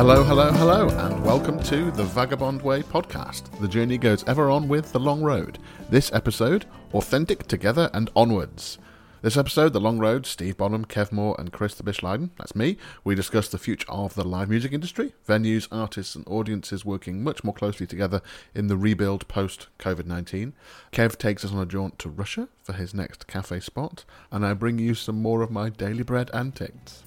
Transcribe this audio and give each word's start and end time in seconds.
Hello, 0.00 0.24
hello, 0.24 0.50
hello, 0.52 0.88
and 0.88 1.22
welcome 1.26 1.62
to 1.64 1.90
the 1.90 2.04
Vagabond 2.04 2.62
Way 2.62 2.80
podcast. 2.80 3.50
The 3.60 3.68
journey 3.68 3.98
goes 3.98 4.24
ever 4.24 4.48
on 4.48 4.66
with 4.66 4.92
the 4.92 4.98
long 4.98 5.20
road. 5.20 5.58
This 5.90 6.10
episode, 6.14 6.64
Authentic 6.94 7.46
Together 7.46 7.90
and 7.92 8.08
Onwards. 8.16 8.78
This 9.20 9.36
episode, 9.36 9.74
The 9.74 9.80
Long 9.80 9.98
Road, 9.98 10.24
Steve 10.24 10.56
Bonham, 10.56 10.86
Kev 10.86 11.12
Moore, 11.12 11.36
and 11.38 11.52
Chris 11.52 11.74
the 11.74 11.82
Bish 11.82 12.02
Lydon, 12.02 12.30
that's 12.38 12.56
me, 12.56 12.78
we 13.04 13.14
discuss 13.14 13.48
the 13.50 13.58
future 13.58 13.90
of 13.90 14.14
the 14.14 14.26
live 14.26 14.48
music 14.48 14.72
industry, 14.72 15.12
venues, 15.28 15.68
artists, 15.70 16.16
and 16.16 16.26
audiences 16.26 16.82
working 16.82 17.22
much 17.22 17.44
more 17.44 17.52
closely 17.52 17.86
together 17.86 18.22
in 18.54 18.68
the 18.68 18.78
rebuild 18.78 19.28
post 19.28 19.66
COVID 19.78 20.06
19. 20.06 20.54
Kev 20.92 21.18
takes 21.18 21.44
us 21.44 21.52
on 21.52 21.58
a 21.58 21.66
jaunt 21.66 21.98
to 21.98 22.08
Russia 22.08 22.48
for 22.62 22.72
his 22.72 22.94
next 22.94 23.26
cafe 23.26 23.60
spot, 23.60 24.06
and 24.32 24.46
I 24.46 24.54
bring 24.54 24.78
you 24.78 24.94
some 24.94 25.20
more 25.20 25.42
of 25.42 25.50
my 25.50 25.68
daily 25.68 26.04
bread 26.04 26.30
antics. 26.32 27.02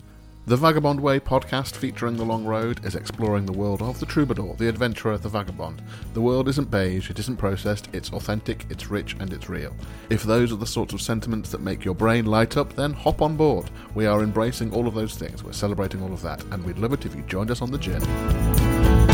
The 0.46 0.58
Vagabond 0.58 1.00
Way 1.00 1.22
podcast 1.22 1.78
featuring 1.78 2.18
The 2.18 2.26
Long 2.26 2.44
Road 2.44 2.86
is 2.86 2.96
exploring 2.96 3.46
the 3.46 3.54
world 3.54 3.82
of 3.82 4.02
the 4.02 4.06
troubadour, 4.06 4.56
the 4.58 4.68
adventurer, 4.68 5.18
the 5.18 5.30
vagabond. 5.30 5.82
The 6.14 6.20
world 6.20 6.50
isn't 6.50 6.70
beige, 6.70 7.10
it 7.10 7.18
isn't 7.18 7.38
processed, 7.38 7.88
it's 7.94 8.12
authentic, 8.12 8.66
it's 8.70 8.90
rich, 8.90 9.16
and 9.22 9.32
it's 9.32 9.48
real. 9.48 9.74
If 10.10 10.24
those 10.24 10.52
are 10.52 10.58
the 10.58 10.66
sorts 10.66 10.94
of 10.94 11.02
sentiments 11.02 11.50
that 11.52 11.62
make 11.62 11.86
your 11.86 11.96
brain 11.96 12.26
light 12.26 12.58
up, 12.58 12.76
then 12.76 12.92
hop 12.92 13.22
on 13.22 13.38
board. 13.38 13.72
We 13.96 14.06
are 14.06 14.22
embracing 14.22 14.74
all 14.74 14.86
of 14.86 14.96
those 14.96 15.16
things, 15.16 15.46
we're 15.46 15.54
celebrating 15.54 16.04
all 16.04 16.12
of 16.12 16.22
that, 16.24 16.44
and 16.52 16.62
we'd 16.66 16.78
love 16.78 16.92
it 16.92 17.06
if 17.06 17.16
you 17.16 17.22
joined 17.22 17.50
us 17.50 17.62
on 17.62 17.72
the 17.72 17.78
journey. 17.78 19.13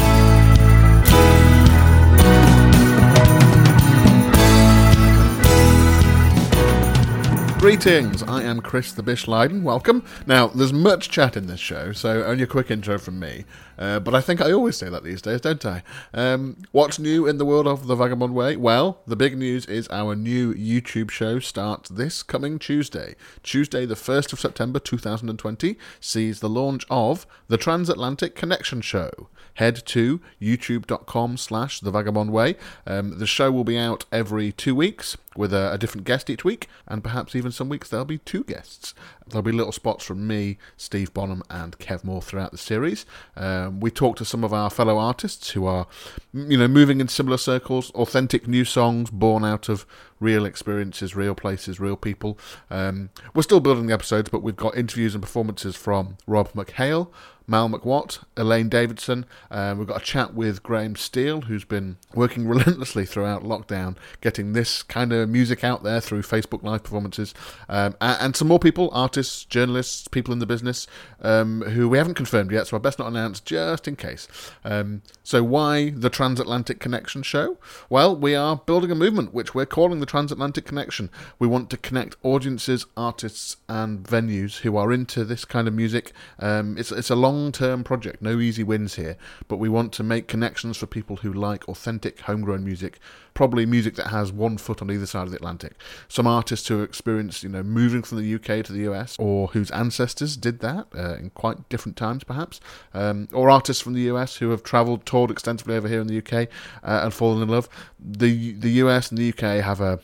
Greetings, 7.60 8.24
I 8.24 8.44
am 8.44 8.62
Chris 8.62 8.94
the 8.94 9.04
Bish 9.04 9.28
Lydon. 9.28 9.66
Welcome. 9.66 10.06
Now, 10.26 10.48
there's 10.48 10.72
much 10.72 11.10
chat 11.10 11.36
in 11.36 11.48
this 11.48 11.60
show, 11.60 11.92
so 11.92 12.24
only 12.24 12.44
a 12.44 12.48
quick 12.48 12.72
intro 12.72 12.98
from 12.98 13.20
me. 13.20 13.44
Uh, 13.80 14.00
but 14.00 14.14
I 14.14 14.20
think 14.20 14.42
I 14.42 14.52
always 14.52 14.76
say 14.76 14.90
that 14.90 15.04
these 15.04 15.22
days, 15.22 15.40
don't 15.40 15.66
I? 15.66 15.84
Um, 16.14 16.58
what's 16.72 17.00
new 17.00 17.26
in 17.26 17.38
the 17.38 17.46
world 17.46 17.66
of 17.66 17.88
the 17.88 17.96
Vagabond 17.96 18.36
Way? 18.36 18.58
Well, 18.58 19.00
the 19.08 19.16
big 19.16 19.38
news 19.38 19.66
is 19.66 19.88
our 19.90 20.16
new 20.16 20.54
YouTube 20.54 21.10
show 21.10 21.40
starts 21.40 21.90
this 21.90 22.22
coming 22.22 22.60
Tuesday. 22.60 23.16
Tuesday, 23.42 23.86
the 23.86 23.96
1st 23.96 24.34
of 24.34 24.40
September 24.42 24.80
2020, 24.80 25.78
sees 26.02 26.42
the 26.42 26.50
launch 26.50 26.86
of 26.90 27.26
the 27.48 27.58
Transatlantic 27.58 28.36
Connection 28.36 28.82
Show 28.82 29.30
head 29.60 29.86
to 29.86 30.22
youtube.com 30.42 31.36
slash 31.36 31.82
the 31.82 31.92
vagabond 31.92 32.32
way 32.32 32.56
um, 32.88 33.20
the 33.20 33.28
show 33.28 33.52
will 33.52 33.66
be 33.66 33.78
out 33.78 34.06
every 34.10 34.54
two 34.54 34.74
weeks 34.74 35.18
with 35.36 35.54
a, 35.54 35.74
a, 35.74 35.78
different 35.78 36.08
guest 36.08 36.30
each 36.30 36.46
week 36.46 36.68
and 36.88 37.04
perhaps 37.04 37.36
even 37.36 37.52
some 37.52 37.68
weeks 37.68 37.90
there'll 37.90 38.06
be 38.06 38.18
two 38.20 38.44
guests 38.46 38.94
there'll 39.30 39.44
be 39.44 39.52
little 39.52 39.72
spots 39.72 40.04
from 40.06 40.28
me 40.28 40.58
steve 40.78 41.14
bonham 41.14 41.44
and 41.50 41.78
kev 41.80 42.04
moore 42.04 42.22
throughout 42.22 42.52
the 42.52 42.58
series. 42.58 43.06
Um, 43.36 43.80
we 43.80 43.92
talk 43.92 44.16
to 44.18 44.26
some 44.26 44.44
of 44.44 44.54
our 44.54 44.70
fellow 44.70 44.98
artists 44.98 45.52
who 45.52 45.66
are 45.66 45.88
you 46.34 46.58
know 46.58 46.68
moving 46.68 47.02
in 47.02 47.08
similar 47.08 47.38
circles 47.38 47.92
authentic 47.92 48.48
new 48.48 48.66
songs 48.66 49.10
born 49.10 49.44
out 49.44 49.70
of 49.70 49.86
real 50.20 50.46
experiences 50.46 51.16
real 51.16 51.36
places 51.36 51.80
real 51.80 51.96
people 51.96 52.38
um, 52.70 53.10
we're 53.34 53.42
still 53.42 53.60
building 53.60 53.88
the 53.88 53.94
episodes 53.94 54.30
but 54.30 54.42
we've 54.42 54.56
got 54.56 54.76
interviews 54.78 55.14
and 55.14 55.24
performances 55.24 55.76
from 55.76 56.18
rob 56.28 56.52
mchale 56.54 57.10
Mal 57.50 57.68
McWatt, 57.68 58.20
Elaine 58.38 58.70
Davidson. 58.70 59.26
Um, 59.50 59.80
we've 59.80 59.88
got 59.88 60.04
a 60.04 60.06
chat 60.06 60.36
with 60.36 60.62
Graham 60.62 60.96
Steele, 60.96 61.42
who's 61.42 61.66
been 61.66 61.98
working 62.14 62.48
relentlessly 62.48 63.08
throughout 63.08 63.44
lockdown, 63.44 63.98
getting 64.22 64.54
this 64.54 64.84
kind 64.84 65.12
of 65.12 65.28
music 65.28 65.64
out 65.64 65.82
there 65.82 66.00
through 66.00 66.22
Facebook 66.22 66.62
Live 66.62 66.84
performances, 66.84 67.34
um, 67.68 67.96
and, 68.00 68.18
and, 68.22 68.36
some 68.36 68.48
more 68.48 68.60
people, 68.60 68.90
artists, 68.94 69.46
journalists, 69.46 70.08
people 70.08 70.32
in 70.32 70.38
the 70.38 70.46
business, 70.46 70.86
um, 71.22 71.62
who 71.62 71.90
we 71.90 71.98
haven't 71.98 72.14
confirmed 72.14 72.52
yet, 72.52 72.68
so 72.68 72.78
I 72.78 72.80
best 72.80 73.00
not 73.00 73.08
announce 73.08 73.40
just 73.40 73.88
in 73.88 73.96
case. 73.96 74.28
Um, 74.64 75.02
so, 75.24 75.44
why 75.44 75.90
the 75.90 76.12
Transatlantic 76.12 76.80
Connection 76.80 77.24
show? 77.24 77.58
Well, 77.90 78.16
we 78.16 78.36
are 78.36 78.58
building 78.58 78.92
a 78.92 78.96
movement 78.96 79.34
which 79.34 79.56
we're 79.56 79.66
calling 79.66 80.02
the 80.02 80.06
Transatlantic 80.10 80.66
Connection. 80.66 81.12
We 81.38 81.48
want 81.48 81.70
to 81.70 81.78
connect 81.78 82.16
audiences, 82.24 82.88
artists, 82.98 83.58
and 83.70 84.04
venues 84.04 84.62
who 84.62 84.76
are 84.76 84.92
into 84.92 85.24
this 85.24 85.46
kind 85.46 85.68
of 85.68 85.76
music. 85.76 86.14
Um, 86.40 86.80
it's, 86.80 86.92
it's 86.92 87.12
a 87.12 87.16
long 87.16 87.52
term 87.52 87.84
project, 87.84 88.20
no 88.20 88.40
easy 88.40 88.64
wins 88.64 88.96
here, 88.96 89.18
but 89.48 89.58
we 89.58 89.70
want 89.70 89.94
to 89.94 90.04
make 90.04 90.28
connections 90.28 90.78
for 90.78 90.88
people 90.88 91.18
who 91.18 91.32
like 91.32 91.70
authentic 91.70 92.22
homegrown 92.22 92.66
music, 92.66 92.98
probably 93.36 93.68
music 93.68 93.96
that 93.98 94.08
has 94.08 94.32
one 94.32 94.58
foot 94.58 94.82
on 94.82 94.90
either 94.90 95.06
side 95.06 95.26
of 95.26 95.30
the 95.30 95.38
Atlantic. 95.38 95.74
Some 96.08 96.26
artists 96.26 96.68
who 96.68 96.82
experienced, 96.82 97.44
you 97.44 97.50
know, 97.50 97.62
moving 97.62 98.02
from 98.02 98.18
the 98.18 98.34
UK 98.34 98.66
to 98.66 98.74
the 98.74 98.92
US, 98.92 99.16
or 99.20 99.50
whose 99.50 99.70
ancestors 99.70 100.36
did 100.38 100.60
that 100.62 100.88
uh, 100.98 101.18
in 101.18 101.30
quite 101.36 101.70
different 101.70 101.98
times, 101.98 102.24
perhaps, 102.24 102.60
um, 102.96 103.28
or 103.32 103.52
artists 103.52 103.84
from 103.84 103.94
the 103.94 104.10
US 104.14 104.38
who 104.38 104.50
have 104.50 104.64
travelled, 104.64 105.06
toured 105.06 105.30
extensively 105.30 105.76
over 105.76 105.88
here 105.88 106.02
in 106.02 106.08
the 106.08 106.18
UK 106.18 106.50
uh, 106.84 107.02
and 107.04 107.14
fallen 107.14 107.44
in 107.44 107.50
love. 107.50 107.70
The 108.00 108.54
the 108.54 108.72
US 108.84 109.12
and 109.12 109.20
the 109.20 109.30
UK 109.30 109.64
have 109.64 109.80
a 109.82 109.99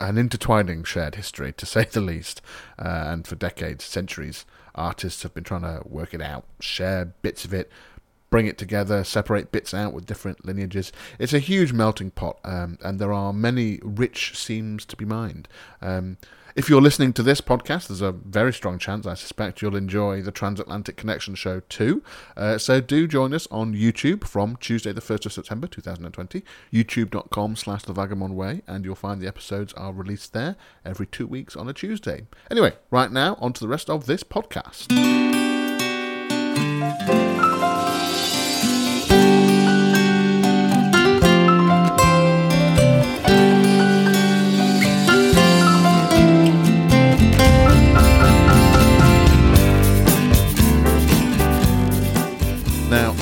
an 0.00 0.18
intertwining 0.18 0.84
shared 0.84 1.14
history, 1.14 1.52
to 1.52 1.66
say 1.66 1.84
the 1.84 2.00
least, 2.00 2.42
uh, 2.78 3.04
and 3.06 3.26
for 3.26 3.34
decades, 3.34 3.84
centuries 3.84 4.44
artists 4.74 5.22
have 5.22 5.34
been 5.34 5.44
trying 5.44 5.62
to 5.62 5.80
work 5.86 6.12
it 6.12 6.20
out, 6.20 6.44
share 6.60 7.06
bits 7.22 7.44
of 7.44 7.54
it, 7.54 7.70
bring 8.28 8.46
it 8.46 8.58
together, 8.58 9.04
separate 9.04 9.52
bits 9.52 9.72
out 9.72 9.92
with 9.92 10.06
different 10.06 10.44
lineages. 10.44 10.92
It's 11.18 11.32
a 11.32 11.38
huge 11.38 11.72
melting 11.72 12.10
pot, 12.10 12.38
um, 12.44 12.78
and 12.82 12.98
there 12.98 13.12
are 13.12 13.32
many 13.32 13.80
rich 13.82 14.36
seams 14.38 14.84
to 14.86 14.96
be 14.96 15.04
mined. 15.04 15.48
Um, 15.80 16.18
if 16.56 16.70
you're 16.70 16.80
listening 16.80 17.12
to 17.12 17.22
this 17.22 17.42
podcast, 17.42 17.88
there's 17.88 18.00
a 18.00 18.12
very 18.12 18.52
strong 18.52 18.78
chance 18.78 19.06
I 19.06 19.12
suspect 19.12 19.60
you'll 19.60 19.76
enjoy 19.76 20.22
the 20.22 20.32
Transatlantic 20.32 20.96
Connection 20.96 21.34
show 21.34 21.60
too. 21.60 22.02
Uh, 22.34 22.56
so 22.56 22.80
do 22.80 23.06
join 23.06 23.34
us 23.34 23.46
on 23.50 23.74
YouTube 23.74 24.26
from 24.26 24.56
Tuesday, 24.56 24.92
the 24.92 25.02
1st 25.02 25.26
of 25.26 25.32
September 25.34 25.66
2020, 25.66 26.42
youtube.com 26.72 27.56
slash 27.56 27.82
the 27.82 27.92
Vagabond 27.92 28.34
Way, 28.34 28.62
and 28.66 28.86
you'll 28.86 28.94
find 28.94 29.20
the 29.20 29.28
episodes 29.28 29.74
are 29.74 29.92
released 29.92 30.32
there 30.32 30.56
every 30.82 31.06
two 31.06 31.26
weeks 31.26 31.56
on 31.56 31.68
a 31.68 31.74
Tuesday. 31.74 32.26
Anyway, 32.50 32.72
right 32.90 33.12
now, 33.12 33.36
on 33.38 33.52
to 33.52 33.60
the 33.60 33.68
rest 33.68 33.90
of 33.90 34.06
this 34.06 34.24
podcast. 34.24 35.45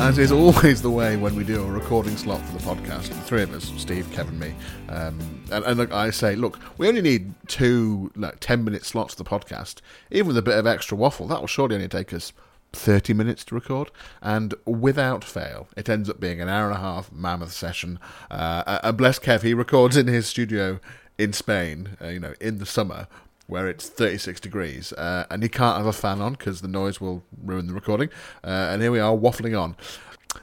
As 0.05 0.19
is 0.19 0.31
always 0.33 0.83
the 0.83 0.91
way 0.91 1.17
when 1.17 1.35
we 1.35 1.43
do 1.43 1.65
a 1.65 1.67
recording 1.67 2.15
slot 2.15 2.39
for 2.43 2.59
the 2.59 2.63
podcast, 2.63 3.09
the 3.09 3.15
three 3.23 3.43
of 3.43 3.51
us, 3.55 3.73
Steve, 3.79 4.07
Kevin, 4.13 4.39
me, 4.39 4.55
um, 4.91 5.19
and, 5.51 5.65
and 5.65 5.79
look, 5.79 5.91
I 5.95 6.11
say, 6.11 6.37
look, 6.37 6.59
we 6.77 6.87
only 6.87 7.01
need 7.01 7.33
two 7.47 8.13
like 8.15 8.37
ten 8.39 8.65
minute 8.65 8.85
slots 8.85 9.15
for 9.15 9.23
the 9.23 9.31
podcast. 9.31 9.77
Even 10.11 10.27
with 10.27 10.37
a 10.37 10.43
bit 10.43 10.59
of 10.59 10.67
extra 10.67 10.95
waffle, 10.95 11.27
that 11.29 11.41
will 11.41 11.47
surely 11.47 11.77
only 11.77 11.89
take 11.89 12.13
us 12.13 12.35
30 12.75 13.15
minutes 13.15 13.47
to 13.47 13.55
record, 13.55 13.91
and 14.21 14.53
without 14.67 15.25
fail, 15.25 15.69
it 15.75 15.89
ends 15.89 16.11
up 16.11 16.21
being 16.21 16.39
an 16.39 16.51
hour 16.51 16.67
and 16.67 16.77
a 16.77 16.81
half 16.81 17.11
mammoth 17.11 17.53
session. 17.53 17.99
Uh, 18.31 18.81
and 18.83 18.99
bless 18.99 19.19
Kev, 19.19 19.41
he 19.41 19.55
records 19.55 19.97
in 19.97 20.07
his 20.07 20.27
studio 20.27 20.81
in 21.17 21.33
Spain, 21.33 21.97
uh, 22.03 22.09
you 22.09 22.21
know, 22.21 22.35
in 22.43 22.59
the 22.59 22.67
summer, 22.67 23.09
where 23.47 23.69
it's 23.69 23.89
36 23.89 24.41
degrees 24.41 24.93
uh, 24.95 25.27
and 25.31 25.43
he 25.43 25.49
can't 25.49 25.77
have 25.77 25.87
a 25.87 25.93
fan 25.93 26.21
on 26.21 26.33
because 26.33 26.61
the 26.61 26.69
noise 26.69 27.01
will 27.01 27.23
ruin 27.43 27.67
the 27.67 27.75
recording. 27.75 28.09
Uh, 28.43 28.69
and 28.71 28.83
here 28.83 28.91
we 28.91 29.01
are 29.01 29.15
waffling 29.15 29.59
on. 29.59 29.77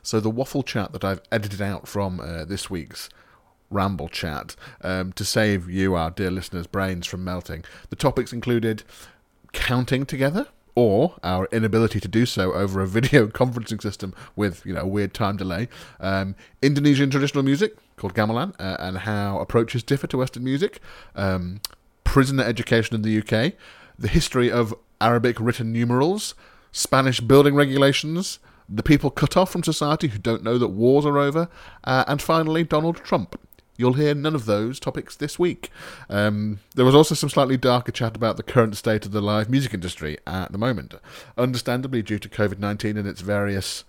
So, 0.04 0.20
the 0.20 0.30
waffle 0.30 0.64
chat 0.64 0.94
that 0.94 1.04
I've 1.04 1.22
edited 1.32 1.62
out 1.62 1.88
from 1.88 2.20
uh, 2.20 2.46
this 2.46 2.70
week's 2.70 3.10
ramble 3.70 4.10
chat 4.10 4.56
um, 4.82 5.14
to 5.14 5.26
save 5.26 5.70
you, 5.70 5.96
our 5.96 6.12
dear 6.12 6.32
listeners' 6.32 6.68
brains 6.68 7.08
from 7.08 7.24
melting. 7.24 7.64
The 7.90 7.96
topics 7.96 8.32
included 8.32 8.84
counting 9.54 10.06
together. 10.06 10.48
Or 10.74 11.16
our 11.22 11.50
inability 11.52 12.00
to 12.00 12.08
do 12.08 12.26
so 12.26 12.54
over 12.54 12.80
a 12.80 12.88
video 13.00 13.28
conferencing 13.28 13.82
system 13.82 14.14
with, 14.38 14.66
you 14.66 14.74
know, 14.74 14.84
a 14.84 14.88
weird 14.88 15.14
time 15.14 15.36
delay. 15.36 15.68
Um, 16.00 16.34
Indonesian 16.62 17.10
traditional 17.10 17.44
music 17.44 17.76
called 17.98 18.14
gamelan 18.14 18.56
uh, 18.58 18.78
and 18.80 19.00
how 19.00 19.40
approaches 19.40 19.84
differ 19.84 20.08
to 20.08 20.18
Western 20.18 20.46
music. 20.46 20.80
Um, 21.14 21.60
prisoner 22.04 22.44
education 22.44 22.96
in 22.96 23.02
the 23.02 23.18
UK, 23.20 23.54
the 23.98 24.08
history 24.08 24.52
of 24.52 24.74
Arabic 25.00 25.40
written 25.40 25.72
numerals, 25.72 26.36
Spanish 26.72 27.20
building 27.20 27.56
regulations, 27.56 28.40
the 28.70 28.84
people 28.84 29.10
cut 29.10 29.36
off 29.36 29.52
from 29.52 29.64
society 29.64 30.08
who 30.08 30.20
don't 30.20 30.44
know 30.44 30.58
that 30.58 30.70
wars 30.70 31.06
are 31.06 31.18
over, 31.18 31.50
uh, 31.84 32.06
and 32.08 32.22
finally, 32.22 32.64
Donald 32.64 32.98
Trump. 32.98 33.40
You'll 33.78 33.94
hear 33.94 34.14
none 34.14 34.36
of 34.36 34.46
those 34.46 34.80
topics 34.80 35.16
this 35.16 35.40
week. 35.40 35.72
Um, 36.10 36.60
there 36.76 36.86
was 36.86 36.94
also 36.94 37.16
some 37.16 37.30
slightly 37.30 37.58
darker 37.58 37.92
chat 37.92 38.16
about 38.16 38.38
the 38.38 38.44
current 38.44 38.78
state 38.78 39.06
of 39.06 39.12
the 39.12 39.22
live 39.22 39.50
music 39.50 39.74
industry 39.74 40.18
at 40.28 40.52
the 40.52 40.58
moment, 40.58 40.94
understandably 41.38 42.02
due 42.02 42.20
to 42.20 42.30
COVID 42.30 42.60
19 42.60 42.96
and 42.96 43.08
its 43.08 43.22
various 43.22 43.84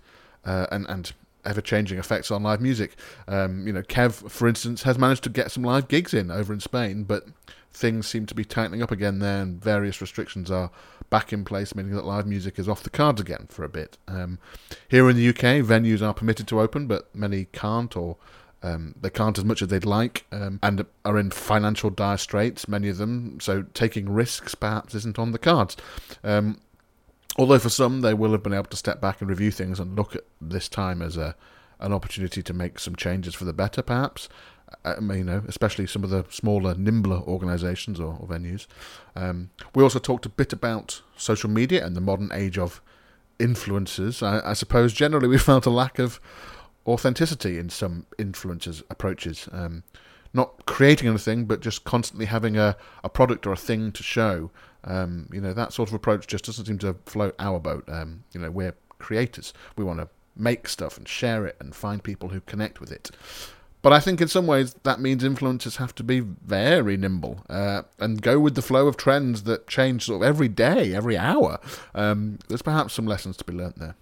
uh, 0.45 0.65
and, 0.71 0.85
and 0.89 1.13
ever 1.45 1.61
changing 1.61 1.99
effects 1.99 2.31
on 2.31 2.43
live 2.43 2.61
music. 2.61 2.95
Um, 3.27 3.67
you 3.67 3.73
know, 3.73 3.81
Kev, 3.81 4.29
for 4.29 4.47
instance, 4.47 4.83
has 4.83 4.97
managed 4.97 5.23
to 5.23 5.29
get 5.29 5.51
some 5.51 5.63
live 5.63 5.87
gigs 5.87 6.13
in 6.13 6.31
over 6.31 6.53
in 6.53 6.59
Spain, 6.59 7.03
but 7.03 7.25
things 7.71 8.07
seem 8.07 8.25
to 8.27 8.35
be 8.35 8.45
tightening 8.45 8.81
up 8.81 8.91
again 8.91 9.19
there, 9.19 9.41
and 9.41 9.61
various 9.61 9.99
restrictions 10.01 10.51
are 10.51 10.71
back 11.09 11.33
in 11.33 11.43
place, 11.43 11.75
meaning 11.75 11.93
that 11.95 12.05
live 12.05 12.25
music 12.25 12.57
is 12.57 12.69
off 12.69 12.83
the 12.83 12.89
cards 12.89 13.19
again 13.19 13.47
for 13.49 13.63
a 13.63 13.69
bit. 13.69 13.97
Um, 14.07 14.39
here 14.87 15.09
in 15.09 15.15
the 15.15 15.29
UK, 15.29 15.63
venues 15.65 16.01
are 16.01 16.13
permitted 16.13 16.47
to 16.49 16.61
open, 16.61 16.87
but 16.87 17.13
many 17.15 17.45
can't, 17.45 17.95
or 17.95 18.17
um, 18.63 18.95
they 18.99 19.09
can't 19.09 19.37
as 19.37 19.43
much 19.43 19.61
as 19.61 19.67
they'd 19.67 19.85
like, 19.85 20.25
um, 20.31 20.59
and 20.63 20.85
are 21.03 21.17
in 21.17 21.31
financial 21.31 21.89
dire 21.89 22.17
straits, 22.17 22.67
many 22.67 22.89
of 22.89 22.97
them. 22.97 23.39
So 23.41 23.63
taking 23.73 24.09
risks 24.09 24.55
perhaps 24.55 24.95
isn't 24.95 25.19
on 25.19 25.31
the 25.31 25.39
cards. 25.39 25.75
Um, 26.23 26.59
although 27.37 27.59
for 27.59 27.69
some, 27.69 28.01
they 28.01 28.13
will 28.13 28.31
have 28.31 28.43
been 28.43 28.53
able 28.53 28.65
to 28.65 28.77
step 28.77 29.01
back 29.01 29.21
and 29.21 29.29
review 29.29 29.51
things 29.51 29.79
and 29.79 29.95
look 29.95 30.15
at 30.15 30.23
this 30.41 30.69
time 30.69 31.01
as 31.01 31.17
a 31.17 31.35
an 31.79 31.91
opportunity 31.91 32.41
to 32.41 32.53
make 32.53 32.79
some 32.79 32.95
changes 32.95 33.35
for 33.35 33.43
the 33.43 33.53
better, 33.53 33.81
perhaps. 33.81 34.29
I 34.85 34.99
mean, 34.99 35.17
you 35.19 35.23
know, 35.25 35.43
especially 35.47 35.85
some 35.85 36.03
of 36.03 36.09
the 36.09 36.25
smaller, 36.29 36.75
nimbler 36.75 37.17
organisations 37.17 37.99
or, 37.99 38.17
or, 38.19 38.27
venues. 38.27 38.67
Um, 39.15 39.51
we 39.75 39.83
also 39.83 39.99
talked 39.99 40.25
a 40.25 40.29
bit 40.29 40.53
about 40.53 41.01
social 41.15 41.49
media 41.49 41.85
and 41.85 41.95
the 41.95 42.01
modern 42.01 42.31
age 42.33 42.57
of 42.57 42.81
influencers. 43.39 44.23
I, 44.23 44.51
I 44.51 44.53
suppose 44.53 44.93
generally 44.93 45.27
we 45.27 45.37
felt 45.49 45.65
a 45.65 45.69
lack 45.69 45.99
of 45.99 46.19
authenticity 46.87 47.59
in 47.59 47.69
some 47.69 48.05
influencers' 48.17 48.81
approaches. 48.89 49.47
Um, 49.51 49.83
not 50.33 50.65
creating 50.65 51.07
anything, 51.07 51.45
but 51.45 51.61
just 51.61 51.83
constantly 51.83 52.25
having 52.25 52.57
a, 52.57 52.75
a 53.03 53.09
product 53.09 53.45
or 53.45 53.53
a 53.53 53.57
thing 53.57 53.91
to 53.91 54.01
show. 54.01 54.49
Um, 54.85 55.29
you 55.31 55.41
know, 55.41 55.53
that 55.53 55.73
sort 55.73 55.89
of 55.89 55.95
approach 55.95 56.27
just 56.27 56.45
doesn't 56.45 56.65
seem 56.65 56.79
to 56.79 56.95
float 57.05 57.35
our 57.39 57.59
boat. 57.59 57.85
Um, 57.87 58.23
you 58.33 58.39
know, 58.39 58.51
we're 58.51 58.75
creators. 58.99 59.53
We 59.77 59.83
want 59.83 59.99
to 59.99 60.09
make 60.35 60.67
stuff 60.67 60.97
and 60.97 61.07
share 61.07 61.45
it 61.45 61.55
and 61.59 61.75
find 61.75 62.03
people 62.03 62.29
who 62.29 62.41
connect 62.41 62.79
with 62.79 62.91
it. 62.91 63.11
But 63.83 63.91
I 63.91 63.99
think 63.99 64.21
in 64.21 64.29
some 64.29 64.47
ways 64.47 64.75
that 64.83 65.01
means 65.01 65.23
influencers 65.23 65.75
have 65.75 65.93
to 65.95 66.03
be 66.03 66.21
very 66.21 66.95
nimble 66.95 67.43
uh, 67.49 67.83
and 67.99 68.21
go 68.21 68.39
with 68.39 68.55
the 68.55 68.61
flow 68.61 68.87
of 68.87 68.95
trends 68.95 69.43
that 69.43 69.67
change 69.67 70.05
sort 70.05 70.21
of 70.21 70.27
every 70.27 70.47
day, 70.47 70.95
every 70.95 71.17
hour. 71.17 71.59
Um, 71.93 72.39
there's 72.47 72.61
perhaps 72.61 72.93
some 72.93 73.05
lessons 73.05 73.35
to 73.37 73.43
be 73.43 73.51
learnt 73.51 73.79
there. 73.79 73.95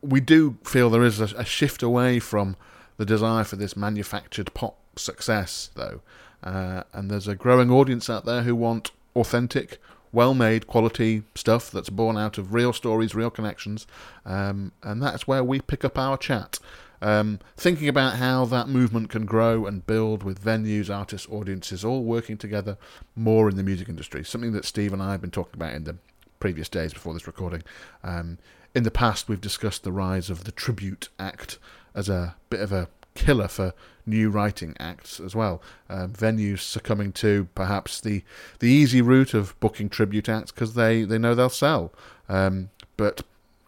We 0.00 0.20
do 0.20 0.58
feel 0.64 0.90
there 0.90 1.04
is 1.04 1.20
a, 1.20 1.36
a 1.36 1.44
shift 1.44 1.84
away 1.84 2.18
from 2.18 2.56
the 2.96 3.04
desire 3.04 3.44
for 3.44 3.54
this 3.54 3.76
manufactured 3.76 4.52
pop 4.54 4.76
success, 4.96 5.70
though. 5.76 6.00
Uh, 6.42 6.82
and 6.92 7.08
there's 7.08 7.28
a 7.28 7.36
growing 7.36 7.70
audience 7.70 8.10
out 8.10 8.24
there 8.24 8.42
who 8.42 8.56
want 8.56 8.90
authentic, 9.14 9.80
well 10.12 10.34
made 10.34 10.66
quality 10.66 11.22
stuff 11.34 11.70
that's 11.70 11.90
born 11.90 12.16
out 12.16 12.38
of 12.38 12.52
real 12.52 12.72
stories, 12.72 13.14
real 13.14 13.30
connections. 13.30 13.86
Um, 14.24 14.72
and 14.82 15.02
that's 15.02 15.26
where 15.26 15.42
we 15.42 15.60
pick 15.60 15.84
up 15.84 15.98
our 15.98 16.16
chat. 16.16 16.58
Um, 17.00 17.40
thinking 17.56 17.88
about 17.88 18.16
how 18.16 18.44
that 18.44 18.68
movement 18.68 19.08
can 19.08 19.26
grow 19.26 19.66
and 19.66 19.84
build 19.84 20.22
with 20.22 20.42
venues, 20.42 20.94
artists, 20.94 21.26
audiences 21.28 21.84
all 21.84 22.04
working 22.04 22.38
together 22.38 22.78
more 23.16 23.48
in 23.48 23.56
the 23.56 23.64
music 23.64 23.88
industry. 23.88 24.24
Something 24.24 24.52
that 24.52 24.64
Steve 24.64 24.92
and 24.92 25.02
I 25.02 25.10
have 25.10 25.20
been 25.20 25.32
talking 25.32 25.54
about 25.54 25.74
in 25.74 25.82
the 25.82 25.96
previous 26.38 26.68
days 26.68 26.92
before 26.92 27.12
this 27.12 27.26
recording. 27.26 27.64
Um, 28.04 28.38
in 28.74 28.84
the 28.84 28.90
past, 28.90 29.28
we've 29.28 29.40
discussed 29.40 29.82
the 29.82 29.92
rise 29.92 30.30
of 30.30 30.44
the 30.44 30.52
Tribute 30.52 31.08
Act 31.18 31.58
as 31.94 32.08
a 32.08 32.36
bit 32.50 32.60
of 32.60 32.72
a 32.72 32.88
killer 33.14 33.48
for 33.48 33.72
new 34.06 34.30
writing 34.30 34.76
acts 34.80 35.20
as 35.20 35.34
well. 35.34 35.62
Um, 35.88 36.12
venues 36.12 36.60
succumbing 36.60 37.12
to 37.12 37.48
perhaps 37.54 38.00
the 38.00 38.24
the 38.58 38.68
easy 38.68 39.00
route 39.02 39.34
of 39.34 39.58
booking 39.60 39.88
tribute 39.88 40.28
acts 40.28 40.50
because 40.50 40.74
they, 40.74 41.04
they 41.04 41.18
know 41.18 41.34
they'll 41.34 41.48
sell, 41.48 41.92
um, 42.28 42.70
but 42.96 43.22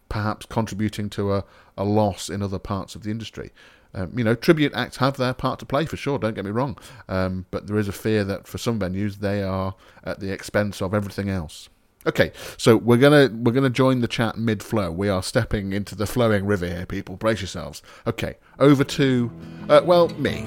perhaps 0.09 0.45
contributing 0.45 1.09
to 1.11 1.33
a, 1.33 1.43
a 1.77 1.83
loss 1.83 2.29
in 2.29 2.41
other 2.41 2.59
parts 2.59 2.95
of 2.95 3.03
the 3.03 3.11
industry. 3.11 3.51
Um, 3.93 4.11
you 4.17 4.25
know, 4.25 4.35
tribute 4.35 4.73
acts 4.73 4.97
have 4.97 5.15
their 5.15 5.33
part 5.33 5.59
to 5.59 5.65
play 5.65 5.85
for 5.85 5.95
sure. 5.95 6.19
Don't 6.19 6.33
get 6.33 6.43
me 6.43 6.51
wrong, 6.51 6.77
um, 7.07 7.45
but 7.49 7.67
there 7.67 7.77
is 7.77 7.87
a 7.87 7.93
fear 7.93 8.25
that 8.25 8.45
for 8.45 8.57
some 8.57 8.77
venues 8.77 9.19
they 9.19 9.41
are 9.41 9.75
at 10.03 10.19
the 10.19 10.31
expense 10.31 10.81
of 10.81 10.93
everything 10.93 11.29
else. 11.29 11.69
Okay, 12.07 12.31
so 12.57 12.77
we're 12.77 12.97
gonna 12.97 13.29
we're 13.33 13.51
gonna 13.51 13.69
join 13.69 14.01
the 14.01 14.07
chat 14.07 14.37
mid 14.37 14.61
flow. 14.61 14.91
We 14.91 15.09
are 15.09 15.23
stepping 15.23 15.73
into 15.73 15.95
the 15.95 16.05
flowing 16.05 16.45
river 16.45 16.67
here, 16.67 16.85
people. 16.85 17.15
Brace 17.15 17.41
yourselves. 17.41 17.81
Okay, 18.05 18.35
over 18.59 18.83
to 18.83 19.31
uh, 19.69 19.81
well 19.83 20.09
me. 20.09 20.45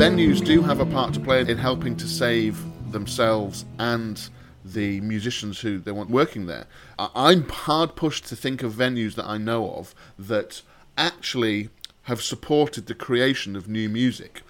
venues 0.00 0.42
do 0.42 0.62
have 0.62 0.80
a 0.80 0.86
part 0.86 1.12
to 1.12 1.20
play 1.20 1.42
in 1.42 1.58
helping 1.58 1.94
to 1.94 2.06
save 2.06 2.58
themselves 2.90 3.66
and 3.78 4.30
the 4.64 4.98
musicians 5.02 5.60
who 5.60 5.78
they 5.78 5.92
want 5.92 6.08
working 6.08 6.46
there. 6.46 6.66
I'm 6.98 7.46
hard 7.46 7.96
pushed 7.96 8.24
to 8.28 8.36
think 8.36 8.62
of 8.62 8.72
venues 8.72 9.14
that 9.16 9.26
I 9.26 9.36
know 9.36 9.70
of 9.72 9.94
that 10.18 10.62
actually 10.96 11.68
have 12.02 12.22
supported 12.22 12.86
the 12.86 12.94
creation 12.94 13.56
of 13.56 13.68
new 13.68 13.88
music. 13.88 14.42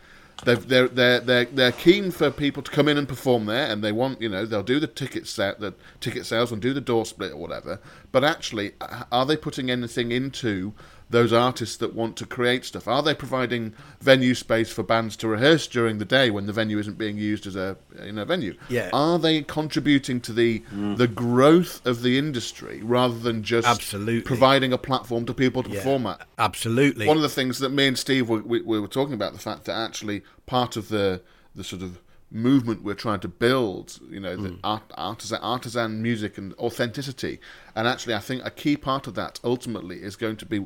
They're, 0.45 0.57
they're, 0.57 0.89
they're, 0.89 1.21
they're, 1.21 1.45
they're 1.45 1.73
keen 1.73 2.11
for 2.11 2.31
people 2.31 2.63
to 2.63 2.71
come 2.71 2.89
in 2.89 2.97
and 2.97 3.07
perform 3.07 3.47
there, 3.47 3.71
and 3.71 3.85
they 3.85 3.93
want, 3.93 4.23
you 4.23 4.29
know, 4.29 4.47
they'll 4.47 4.63
do 4.63 4.81
the 4.81 4.87
ticket 4.87 5.27
set, 5.27 5.61
the 5.61 5.75
ticket 6.01 6.25
sales, 6.25 6.51
and 6.51 6.63
do 6.63 6.73
the 6.73 6.81
door 6.81 7.05
split 7.05 7.33
or 7.33 7.37
whatever. 7.37 7.79
But 8.11 8.25
actually, 8.25 8.73
are 9.13 9.27
they 9.27 9.37
putting 9.37 9.71
anything 9.71 10.13
into 10.13 10.73
those 11.11 11.33
artists 11.33 11.77
that 11.79 11.95
want 11.95 12.17
to 12.17 12.27
create 12.27 12.65
stuff? 12.65 12.87
Are 12.89 13.03
they 13.03 13.15
providing 13.15 13.75
venue 14.01 14.35
space 14.35 14.73
for 14.73 14.83
bands 14.83 15.17
to 15.19 15.29
rehearse 15.29 15.67
during 15.67 15.99
the 15.99 16.05
day 16.05 16.31
when 16.31 16.47
the 16.47 16.53
venue 16.53 16.79
isn't 16.79 16.99
being 16.99 17.19
used 17.19 17.47
as 17.47 17.57
a 17.57 17.77
in 17.99 18.17
a 18.17 18.25
venue? 18.25 18.57
Yeah. 18.69 18.91
Are 18.93 19.19
they 19.19 19.43
contributing 19.43 20.21
to 20.23 20.33
the 20.33 20.61
mm. 20.73 20.97
the 20.97 21.09
growth 21.09 21.85
of 21.85 22.03
the 22.03 22.17
industry 22.17 22.81
rather 22.83 23.19
than 23.19 23.43
just 23.43 23.67
absolutely 23.67 24.23
providing 24.23 24.73
a 24.73 24.79
platform 24.79 25.27
to 25.27 25.35
people 25.35 25.63
to 25.65 25.71
yeah, 25.71 25.77
perform 25.77 26.07
at? 26.07 26.27
Absolutely. 26.39 27.07
One 27.07 27.17
of 27.17 27.23
the 27.23 27.29
things 27.29 27.59
that 27.59 27.71
me 27.71 27.89
and 27.89 27.99
Steve 27.99 28.29
were, 28.29 28.43
we, 28.43 28.63
we 28.63 28.81
were 28.81 28.89
talking 28.89 29.15
about 29.15 29.33
the 29.33 29.41
fact 29.41 29.65
that 29.65 29.75
actually 29.75 30.23
part 30.47 30.77
of 30.77 30.89
the 30.89 31.23
the 31.55 31.65
sort 31.65 31.83
of 31.83 32.01
movement 32.33 32.85
we're 32.85 32.95
trying 32.95 33.19
to 33.19 33.29
build, 33.29 33.99
you 34.09 34.21
know, 34.21 34.37
the 34.37 34.51
mm. 34.51 34.61
art, 34.63 34.85
artisan, 34.95 35.41
artisan 35.43 36.01
music 36.01 36.39
and 36.39 36.55
authenticity. 36.55 37.41
And 37.75 37.89
actually, 37.89 38.15
I 38.15 38.21
think 38.21 38.43
a 38.45 38.51
key 38.51 38.77
part 38.77 39.09
of 39.09 39.17
that 39.17 39.41
ultimately 39.43 40.03
is 40.03 40.15
going 40.15 40.37
to 40.37 40.47
be 40.47 40.65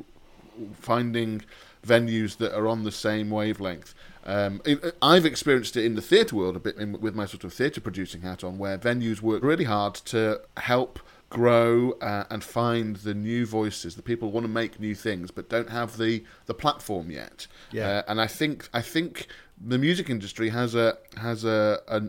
finding 0.73 1.43
venues 1.85 2.37
that 2.37 2.57
are 2.57 2.67
on 2.67 2.83
the 2.83 2.91
same 2.91 3.29
wavelength. 3.29 3.93
Um, 4.23 4.61
I've 5.01 5.25
experienced 5.25 5.77
it 5.77 5.85
in 5.85 5.95
the 5.95 6.01
theatre 6.01 6.35
world 6.35 6.55
a 6.55 6.59
bit 6.59 6.77
in, 6.77 6.99
with 6.99 7.13
my 7.13 7.25
sort 7.25 7.43
of 7.43 7.53
theatre 7.53 7.81
producing 7.81 8.21
hat 8.21 8.43
on, 8.43 8.57
where 8.57 8.77
venues 8.77 9.21
work 9.21 9.43
really 9.43 9.65
hard 9.65 9.93
to 10.05 10.41
help 10.57 10.99
grow 11.29 11.91
uh, 12.01 12.23
and 12.29 12.43
find 12.43 12.97
the 12.97 13.13
new 13.13 13.45
voices. 13.45 13.95
The 13.95 14.01
people 14.01 14.31
want 14.31 14.45
to 14.45 14.51
make 14.51 14.79
new 14.79 14.95
things, 14.95 15.31
but 15.31 15.49
don't 15.49 15.69
have 15.69 15.97
the 15.97 16.23
the 16.47 16.53
platform 16.53 17.11
yet. 17.11 17.47
Yeah. 17.71 17.87
Uh, 17.87 18.03
and 18.07 18.21
I 18.21 18.27
think 18.27 18.67
I 18.73 18.81
think 18.81 19.27
the 19.59 19.77
music 19.77 20.09
industry 20.09 20.49
has 20.49 20.73
a 20.75 20.97
has 21.17 21.43
a, 21.45 21.81
a 21.87 22.03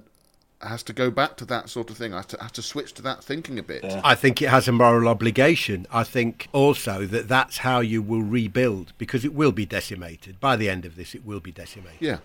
has 0.63 0.83
to 0.85 0.93
go 0.93 1.11
back 1.11 1.37
to 1.37 1.45
that 1.47 1.69
sort 1.69 1.91
of 1.91 1.97
thing. 1.97 2.13
Has 2.13 2.27
to, 2.27 2.39
has 2.41 2.53
to 2.53 2.63
switch 2.63 2.95
to 2.95 3.03
that 3.03 3.23
thinking 3.23 3.59
a 3.59 3.63
bit. 3.63 3.85
Yeah. 3.85 4.01
I 4.03 4.15
think 4.15 4.41
it 4.41 4.49
has 4.49 4.69
a 4.69 4.73
moral 4.73 5.09
obligation. 5.09 5.87
I 5.93 6.05
think 6.05 6.49
also 6.53 7.07
that 7.07 7.29
that's 7.29 7.59
how 7.59 7.81
you 7.81 8.03
will 8.03 8.23
rebuild 8.23 8.93
because 8.99 9.25
it 9.25 9.35
will 9.35 9.53
be 9.53 9.67
decimated. 9.67 10.41
By 10.41 10.57
the 10.57 10.69
end 10.71 10.85
of 10.85 10.97
this, 10.97 11.15
it 11.15 11.25
will 11.25 11.41
be 11.41 11.53
decimated. 11.53 12.01
Yeah. 12.01 12.19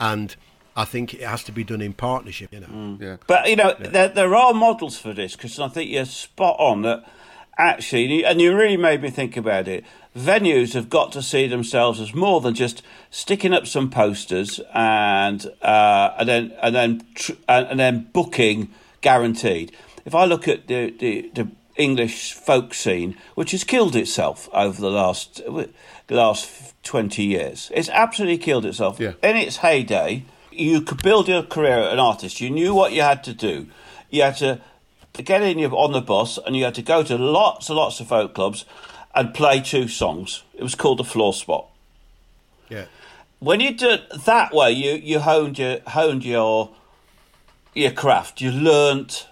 And 0.00 0.34
I 0.76 0.84
think 0.84 1.14
it 1.14 1.22
has 1.22 1.42
to 1.44 1.52
be 1.52 1.64
done 1.64 1.80
in 1.80 1.92
partnership, 1.92 2.52
you 2.52 2.60
know. 2.60 2.66
Mm. 2.66 3.00
Yeah. 3.00 3.16
But, 3.26 3.48
you 3.48 3.56
know, 3.56 3.74
yeah. 3.80 3.88
there, 3.88 4.08
there 4.08 4.34
are 4.34 4.52
models 4.52 4.98
for 4.98 5.14
this 5.14 5.36
because 5.36 5.58
I 5.58 5.68
think 5.68 5.90
you're 5.90 6.04
spot 6.04 6.56
on 6.58 6.82
that 6.82 7.04
actually, 7.58 8.24
and 8.24 8.40
you 8.40 8.54
really 8.54 8.76
made 8.76 9.00
me 9.00 9.10
think 9.10 9.36
about 9.36 9.68
it 9.68 9.84
venues 10.16 10.72
have 10.72 10.88
got 10.88 11.12
to 11.12 11.22
see 11.22 11.46
themselves 11.46 12.00
as 12.00 12.14
more 12.14 12.40
than 12.40 12.54
just 12.54 12.82
sticking 13.10 13.52
up 13.52 13.66
some 13.66 13.90
posters 13.90 14.60
and 14.72 15.46
uh, 15.60 16.14
and 16.18 16.28
then 16.28 16.52
and 16.62 16.74
then 16.74 17.06
tr- 17.14 17.32
and 17.48 17.78
then 17.78 18.08
booking 18.12 18.70
guaranteed. 19.02 19.72
If 20.04 20.14
I 20.14 20.24
look 20.24 20.48
at 20.48 20.68
the, 20.68 20.90
the, 20.90 21.30
the 21.34 21.48
English 21.76 22.32
folk 22.32 22.72
scene, 22.72 23.16
which 23.34 23.50
has 23.50 23.64
killed 23.64 23.94
itself 23.94 24.48
over 24.52 24.80
the 24.80 24.90
last 24.90 25.42
the 25.44 26.14
last 26.14 26.74
twenty 26.82 27.24
years, 27.24 27.70
it's 27.74 27.90
absolutely 27.90 28.38
killed 28.38 28.64
itself. 28.64 28.98
Yeah. 28.98 29.12
In 29.22 29.36
its 29.36 29.58
heyday, 29.58 30.24
you 30.50 30.80
could 30.80 31.02
build 31.02 31.28
your 31.28 31.42
career 31.42 31.78
as 31.80 31.92
an 31.92 31.98
artist. 31.98 32.40
You 32.40 32.50
knew 32.50 32.74
what 32.74 32.92
you 32.92 33.02
had 33.02 33.22
to 33.24 33.34
do. 33.34 33.66
You 34.08 34.22
had 34.22 34.36
to 34.38 34.60
get 35.22 35.42
in 35.42 35.62
on 35.64 35.92
the 35.92 36.00
bus, 36.00 36.38
and 36.38 36.56
you 36.56 36.64
had 36.64 36.74
to 36.76 36.82
go 36.82 37.02
to 37.02 37.16
lots 37.18 37.68
and 37.68 37.76
lots 37.76 38.00
of 38.00 38.08
folk 38.08 38.34
clubs 38.34 38.64
and 39.16 39.34
play 39.34 39.60
two 39.60 39.88
songs. 39.88 40.44
It 40.54 40.62
was 40.62 40.74
called 40.74 40.98
the 40.98 41.04
floor 41.04 41.32
spot. 41.32 41.68
Yeah. 42.68 42.84
When 43.40 43.60
you 43.60 43.74
did 43.74 44.02
that 44.24 44.52
way, 44.52 44.70
you 44.72 44.92
you 44.92 45.20
honed 45.20 45.58
your 45.58 45.80
honed 45.86 46.24
your 46.24 46.70
your 47.74 47.90
craft. 47.90 48.40
You 48.40 48.52
learnt 48.52 49.26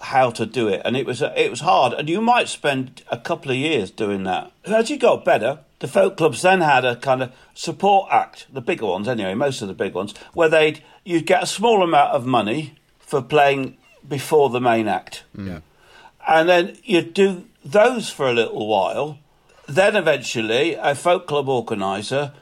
how 0.00 0.30
to 0.30 0.44
do 0.44 0.68
it, 0.68 0.82
and 0.84 0.96
it 0.96 1.06
was 1.06 1.22
it 1.22 1.50
was 1.50 1.60
hard. 1.60 1.94
And 1.94 2.08
you 2.08 2.20
might 2.20 2.48
spend 2.48 3.02
a 3.10 3.18
couple 3.18 3.50
of 3.50 3.56
years 3.56 3.90
doing 3.90 4.24
that. 4.24 4.52
As 4.64 4.90
you 4.90 4.98
got 4.98 5.24
better, 5.24 5.60
the 5.78 5.88
folk 5.88 6.16
clubs 6.16 6.42
then 6.42 6.60
had 6.60 6.84
a 6.84 6.96
kind 6.96 7.22
of 7.22 7.32
support 7.54 8.08
act, 8.10 8.46
the 8.52 8.60
bigger 8.60 8.86
ones 8.86 9.08
anyway, 9.08 9.34
most 9.34 9.62
of 9.62 9.68
the 9.68 9.74
big 9.74 9.94
ones, 9.94 10.14
where 10.34 10.48
they'd 10.48 10.82
you'd 11.04 11.26
get 11.26 11.42
a 11.42 11.46
small 11.46 11.82
amount 11.82 12.10
of 12.10 12.26
money 12.26 12.74
for 12.98 13.22
playing 13.22 13.76
before 14.06 14.50
the 14.50 14.60
main 14.60 14.88
act. 14.88 15.24
Mm. 15.36 15.46
Yeah. 15.46 15.60
And 16.26 16.48
then 16.48 16.78
you'd 16.84 17.14
do 17.14 17.44
those 17.64 18.10
for 18.10 18.28
a 18.28 18.34
little 18.34 18.66
while. 18.66 19.18
Then 19.68 19.96
eventually, 19.96 20.74
a 20.74 20.94
folk 20.94 21.26
club 21.26 21.48
organizer 21.48 22.32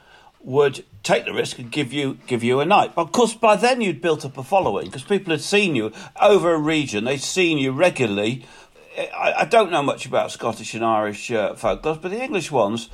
would 0.43 0.83
take 1.03 1.25
the 1.25 1.33
risk 1.33 1.59
and 1.59 1.71
give 1.71 1.93
you 1.93 2.17
give 2.27 2.43
you 2.43 2.59
a 2.59 2.65
night. 2.65 2.91
Of 2.97 3.11
course, 3.11 3.33
by 3.33 3.55
then 3.55 3.81
you'd 3.81 4.01
built 4.01 4.25
up 4.25 4.37
a 4.37 4.43
following 4.43 4.85
because 4.85 5.03
people 5.03 5.31
had 5.31 5.41
seen 5.41 5.75
you 5.75 5.91
over 6.19 6.53
a 6.53 6.57
region. 6.57 7.05
They'd 7.05 7.21
seen 7.21 7.57
you 7.57 7.71
regularly. 7.71 8.45
I, 8.97 9.33
I 9.39 9.45
don't 9.45 9.71
know 9.71 9.83
much 9.83 10.05
about 10.05 10.31
Scottish 10.31 10.73
and 10.73 10.83
Irish 10.83 11.31
uh, 11.31 11.55
folk 11.55 11.81
clubs, 11.81 11.99
but 12.01 12.11
the 12.11 12.21
English 12.21 12.51
ones 12.51 12.89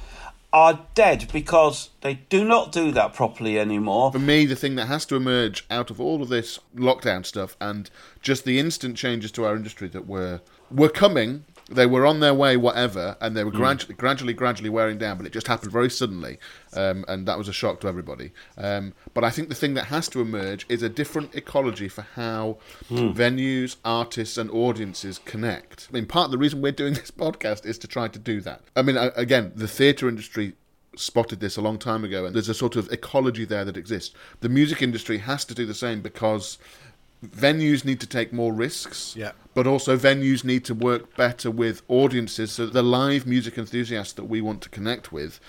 are 0.53 0.85
dead 0.95 1.27
because 1.33 1.89
they 2.01 2.15
do 2.29 2.45
not 2.45 2.71
do 2.71 2.91
that 2.91 3.13
properly 3.13 3.59
anymore. 3.59 4.11
For 4.11 4.19
me, 4.19 4.45
the 4.45 4.55
thing 4.55 4.75
that 4.75 4.87
has 4.87 5.05
to 5.07 5.15
emerge 5.15 5.65
out 5.69 5.89
of 5.89 5.99
all 5.99 6.21
of 6.21 6.29
this 6.29 6.59
lockdown 6.75 7.25
stuff 7.25 7.57
and 7.59 7.89
just 8.21 8.45
the 8.45 8.59
instant 8.59 8.95
changes 8.97 9.31
to 9.33 9.45
our 9.45 9.55
industry 9.55 9.87
that 9.89 10.07
were 10.07 10.41
were 10.71 10.89
coming, 10.89 11.45
they 11.69 11.85
were 11.85 12.05
on 12.05 12.19
their 12.19 12.33
way, 12.33 12.55
whatever, 12.55 13.17
and 13.19 13.35
they 13.35 13.43
were 13.43 13.51
gradually, 13.51 13.93
gradually, 13.93 14.33
gradually 14.33 14.69
wearing 14.69 14.97
down. 14.97 15.17
But 15.17 15.25
it 15.25 15.33
just 15.33 15.47
happened 15.47 15.71
very 15.71 15.89
suddenly, 15.89 16.37
um, 16.73 17.03
and 17.07 17.27
that 17.27 17.37
was 17.37 17.47
a 17.47 17.53
shock 17.53 17.81
to 17.81 17.87
everybody. 17.87 18.31
Um, 18.57 18.93
but 19.13 19.23
I 19.23 19.29
think 19.29 19.49
the 19.49 19.55
thing 19.55 19.73
that 19.73 19.85
has 19.85 20.07
to 20.09 20.21
emerge 20.21 20.65
is 20.69 20.81
a 20.81 20.89
different 20.89 21.35
ecology 21.35 21.89
for 21.89 22.03
how 22.15 22.57
venues, 22.89 23.75
artists, 23.83 24.37
and 24.37 24.49
audiences 24.51 25.19
connect. 25.19 25.87
I 25.89 25.93
mean, 25.93 26.05
part 26.05 26.25
of 26.25 26.31
the 26.31 26.37
reason 26.37 26.61
we're 26.61 26.71
doing 26.71 26.93
this 26.95 27.11
podcast 27.11 27.65
is 27.65 27.77
to 27.79 27.87
try 27.87 28.07
to 28.07 28.19
do 28.19 28.41
that. 28.41 28.61
I 28.75 28.81
mean, 28.81 28.97
again, 28.97 29.51
the 29.55 29.67
theatre 29.67 30.07
industry 30.07 30.53
spotted 30.95 31.39
this 31.39 31.57
a 31.57 31.61
long 31.61 31.77
time 31.77 32.03
ago, 32.03 32.25
and 32.25 32.33
there's 32.33 32.49
a 32.49 32.53
sort 32.53 32.75
of 32.75 32.91
ecology 32.91 33.45
there 33.45 33.65
that 33.65 33.77
exists. 33.77 34.15
The 34.39 34.49
music 34.49 34.81
industry 34.81 35.19
has 35.19 35.45
to 35.45 35.53
do 35.53 35.65
the 35.65 35.73
same 35.73 36.01
because 36.01 36.57
venues 37.25 37.83
need 37.83 37.99
to 37.99 38.07
take 38.07 38.31
more 38.31 38.53
risks, 38.53 39.15
Yeah. 39.17 39.31
but 39.53 39.65
also 39.65 39.97
venues 39.97 40.43
need 40.43 40.63
to 40.65 40.73
work 40.73 41.15
better 41.15 41.49
with 41.49 41.81
audiences. 41.87 42.51
So 42.51 42.67
the 42.67 42.83
live 42.83 43.25
music 43.25 43.57
enthusiasts 43.57 44.13
that 44.13 44.25
we 44.25 44.41
want 44.41 44.61
to 44.63 44.69
connect 44.69 45.11
with, 45.11 45.39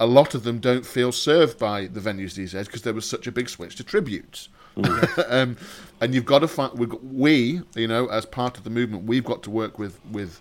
a 0.00 0.06
lot 0.06 0.34
of 0.34 0.44
them 0.44 0.58
don't 0.58 0.86
feel 0.86 1.10
served 1.10 1.58
by 1.58 1.86
the 1.86 2.00
venues 2.00 2.34
these 2.34 2.52
days 2.52 2.66
because 2.66 2.82
there 2.82 2.94
was 2.94 3.08
such 3.08 3.26
a 3.26 3.32
big 3.32 3.48
switch 3.48 3.76
to 3.76 3.84
tributes. 3.84 4.48
um, 5.28 5.56
and 6.00 6.14
you've 6.14 6.24
got 6.24 6.38
to 6.38 6.46
find 6.48 6.78
we, 6.78 6.86
we, 6.86 7.62
you 7.74 7.88
know, 7.88 8.06
as 8.08 8.24
part 8.24 8.56
of 8.56 8.62
the 8.62 8.70
movement, 8.70 9.04
we've 9.04 9.24
got 9.24 9.42
to 9.42 9.50
work 9.50 9.76
with 9.78 9.98
with 10.08 10.40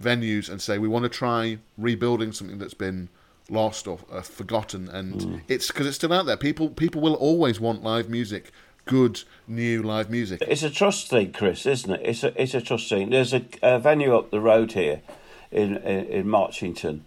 venues 0.00 0.48
and 0.48 0.62
say 0.62 0.78
we 0.78 0.88
want 0.88 1.02
to 1.02 1.08
try 1.10 1.58
rebuilding 1.76 2.32
something 2.32 2.58
that's 2.58 2.72
been 2.72 3.10
lost 3.50 3.86
or 3.86 3.98
uh, 4.10 4.22
forgotten, 4.22 4.88
and 4.88 5.42
it's 5.48 5.66
because 5.66 5.86
it's 5.86 5.96
still 5.96 6.14
out 6.14 6.24
there. 6.24 6.36
People 6.38 6.70
people 6.70 7.02
will 7.02 7.14
always 7.14 7.60
want 7.60 7.82
live 7.82 8.08
music, 8.08 8.52
good 8.84 9.22
new 9.46 9.82
live 9.82 10.10
music. 10.10 10.42
It's 10.46 10.62
a 10.62 10.70
trust 10.70 11.08
thing, 11.08 11.32
Chris, 11.32 11.66
isn't 11.66 11.90
it? 11.92 12.00
It's 12.04 12.22
a 12.22 12.42
it's 12.42 12.54
a 12.54 12.60
trust 12.60 12.88
thing. 12.88 13.10
There's 13.10 13.32
a, 13.32 13.44
a 13.62 13.78
venue 13.78 14.16
up 14.16 14.30
the 14.30 14.40
road 14.40 14.72
here 14.72 15.02
in, 15.50 15.76
in 15.78 16.06
in 16.06 16.26
Marchington, 16.26 17.00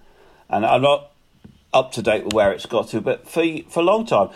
and 0.49 0.65
I'm 0.65 0.81
not 0.81 1.11
up 1.73 1.91
to 1.93 2.01
date 2.01 2.25
with 2.25 2.33
where 2.33 2.51
it's 2.51 2.65
got 2.65 2.89
to, 2.89 3.01
but 3.01 3.27
for 3.27 3.43
for 3.69 3.81
a 3.81 3.83
long 3.83 4.05
time, 4.05 4.29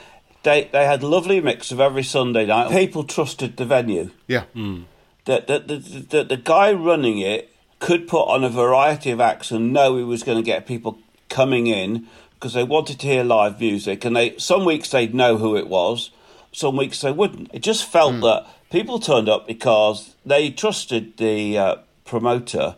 they 0.43 0.69
they 0.71 0.85
had 0.85 1.03
a 1.03 1.07
lovely 1.07 1.41
mix 1.41 1.71
of 1.71 1.79
every 1.79 2.03
Sunday 2.03 2.45
night. 2.45 2.71
People 2.71 3.03
trusted 3.03 3.57
the 3.57 3.65
venue. 3.65 4.11
Yeah, 4.27 4.43
hmm. 4.53 4.83
That 5.25 5.47
the, 5.47 5.59
the, 5.59 5.77
the 5.77 6.23
the 6.23 6.37
guy 6.37 6.73
running 6.73 7.19
it 7.19 7.49
could 7.79 8.07
put 8.07 8.23
on 8.23 8.43
a 8.43 8.49
variety 8.49 9.11
of 9.11 9.19
acts 9.19 9.51
and 9.51 9.73
know 9.73 9.97
he 9.97 10.03
was 10.03 10.23
going 10.23 10.37
to 10.37 10.43
get 10.43 10.67
people 10.67 10.99
coming 11.29 11.67
in 11.67 12.07
because 12.35 12.53
they 12.53 12.63
wanted 12.63 12.99
to 12.99 13.07
hear 13.07 13.23
live 13.23 13.59
music, 13.59 14.03
and 14.03 14.15
they 14.15 14.37
some 14.37 14.65
weeks 14.65 14.89
they'd 14.89 15.13
know 15.13 15.37
who 15.37 15.55
it 15.55 15.67
was, 15.67 16.11
some 16.51 16.75
weeks 16.75 17.01
they 17.01 17.11
wouldn't. 17.11 17.49
It 17.53 17.63
just 17.63 17.85
felt 17.85 18.21
that 18.21 18.47
people 18.69 18.99
turned 18.99 19.29
up 19.29 19.47
because 19.47 20.15
they 20.25 20.49
trusted 20.49 21.17
the 21.17 21.57
uh, 21.57 21.75
promoter 22.05 22.75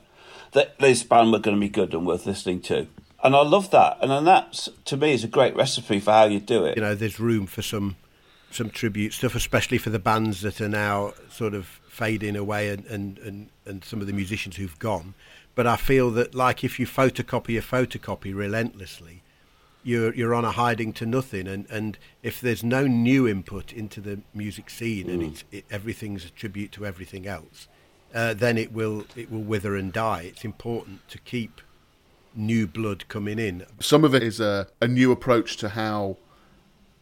that 0.52 0.78
this 0.80 1.04
band 1.04 1.32
were 1.32 1.40
going 1.40 1.58
to 1.58 1.62
be 1.62 1.70
good 1.70 1.94
and 1.94 2.06
worth 2.06 2.26
listening 2.26 2.62
to. 2.62 2.88
And 3.24 3.36
I 3.36 3.42
love 3.42 3.72
that, 3.72 3.98
and 4.02 4.12
then 4.12 4.26
that's 4.26 4.70
to 4.86 4.98
me 4.98 5.14
is 5.14 5.24
a 5.24 5.30
great 5.30 5.56
recipe 5.56 6.00
for 6.00 6.12
how 6.12 6.26
you 6.26 6.40
do 6.40 6.66
it. 6.66 6.76
you 6.76 6.82
know, 6.82 6.94
there's 6.94 7.20
room 7.20 7.48
for 7.48 7.62
some 7.62 7.96
some 8.52 8.70
tribute 8.70 9.14
stuff, 9.14 9.34
especially 9.34 9.78
for 9.78 9.90
the 9.90 10.00
bands 10.00 10.42
that 10.42 10.62
are 10.62 10.70
now 10.70 11.14
sort 11.30 11.56
of 11.56 11.66
fading 11.88 12.36
away 12.36 12.70
and, 12.70 12.86
and, 12.86 13.18
and, 13.20 13.50
and 13.66 13.84
some 13.84 14.00
of 14.00 14.06
the 14.06 14.14
musicians 14.14 14.58
who've 14.58 14.78
gone. 14.78 15.16
But 15.56 15.66
I 15.66 15.76
feel 15.76 16.12
that, 16.12 16.36
like, 16.36 16.64
if 16.64 16.80
you 16.80 16.86
photocopy 16.86 17.58
a 17.58 17.62
photocopy 17.62 18.36
relentlessly, 18.36 19.23
you're 19.84 20.14
you're 20.16 20.34
on 20.34 20.46
a 20.46 20.52
hiding 20.52 20.94
to 20.94 21.06
nothing. 21.06 21.48
And, 21.48 21.66
and 21.70 21.98
if 22.22 22.40
there's 22.42 22.64
no 22.64 22.88
new 22.88 23.28
input 23.28 23.74
into 23.74 24.02
the 24.02 24.22
music 24.34 24.70
scene 24.70 25.10
and 25.10 25.22
it's 25.24 25.44
it, 25.52 25.66
everything's 25.70 26.26
a 26.26 26.30
tribute 26.30 26.72
to 26.74 26.86
everything 26.86 27.28
else, 27.28 27.68
uh, 28.14 28.34
then 28.34 28.58
it 28.58 28.72
will 28.72 29.06
it 29.16 29.32
will 29.32 29.42
wither 29.44 29.76
and 29.76 29.92
die. 29.94 30.24
It's 30.24 30.46
important 30.46 31.08
to 31.10 31.18
keep 31.20 31.62
new 32.36 32.66
blood 32.66 33.08
coming 33.10 33.38
in. 33.38 33.64
some 33.80 34.04
of 34.04 34.16
it 34.16 34.24
is 34.24 34.40
a, 34.40 34.68
a 34.82 34.88
new 34.88 35.12
approach 35.12 35.56
to 35.58 35.70
how 35.70 36.18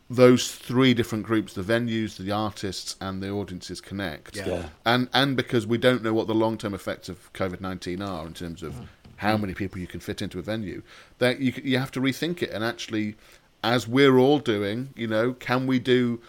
those 0.09 0.51
three 0.51 0.93
different 0.93 1.25
groups 1.25 1.53
the 1.53 1.61
venues 1.61 2.17
the 2.17 2.29
artists 2.31 2.97
and 3.00 3.23
the 3.23 3.29
audiences 3.29 3.79
connect 3.79 4.35
Yeah. 4.35 4.47
Yeah. 4.47 4.65
and 4.85 5.07
and 5.13 5.38
because 5.38 5.65
we 5.65 5.77
don't 5.77 6.03
know 6.03 6.13
what 6.13 6.27
the 6.27 6.35
long-term 6.35 6.73
effects 6.73 7.07
of 7.07 7.31
covid-19 7.31 8.05
are 8.05 8.27
in 8.27 8.33
terms 8.33 8.61
of 8.61 8.75
how 9.21 9.37
many 9.37 9.53
people 9.53 9.77
you 9.79 9.87
can 9.87 9.99
fit 9.99 10.19
into 10.21 10.39
a 10.39 10.41
venue 10.41 10.81
that 11.19 11.39
you, 11.39 11.53
you 11.63 11.77
have 11.77 11.91
to 11.91 12.01
rethink 12.01 12.41
it. 12.41 12.49
And 12.49 12.63
actually 12.63 13.15
as 13.63 13.87
we're 13.87 14.17
all 14.17 14.39
doing 14.39 14.89
you 14.95 15.07
know 15.07 15.33
can 15.33 15.67
we 15.67 15.77
do 15.79 16.19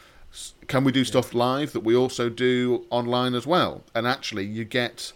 can 0.67 0.85
we 0.85 0.93
do 0.93 1.05
stuff 1.05 1.35
live 1.35 1.73
that 1.73 1.85
we 1.91 1.95
also 1.95 2.29
do 2.29 2.85
online 2.91 3.35
as 3.35 3.47
well? 3.47 3.83
And 3.95 4.07
actually 4.07 4.45
you 4.45 4.65
get 4.65 5.13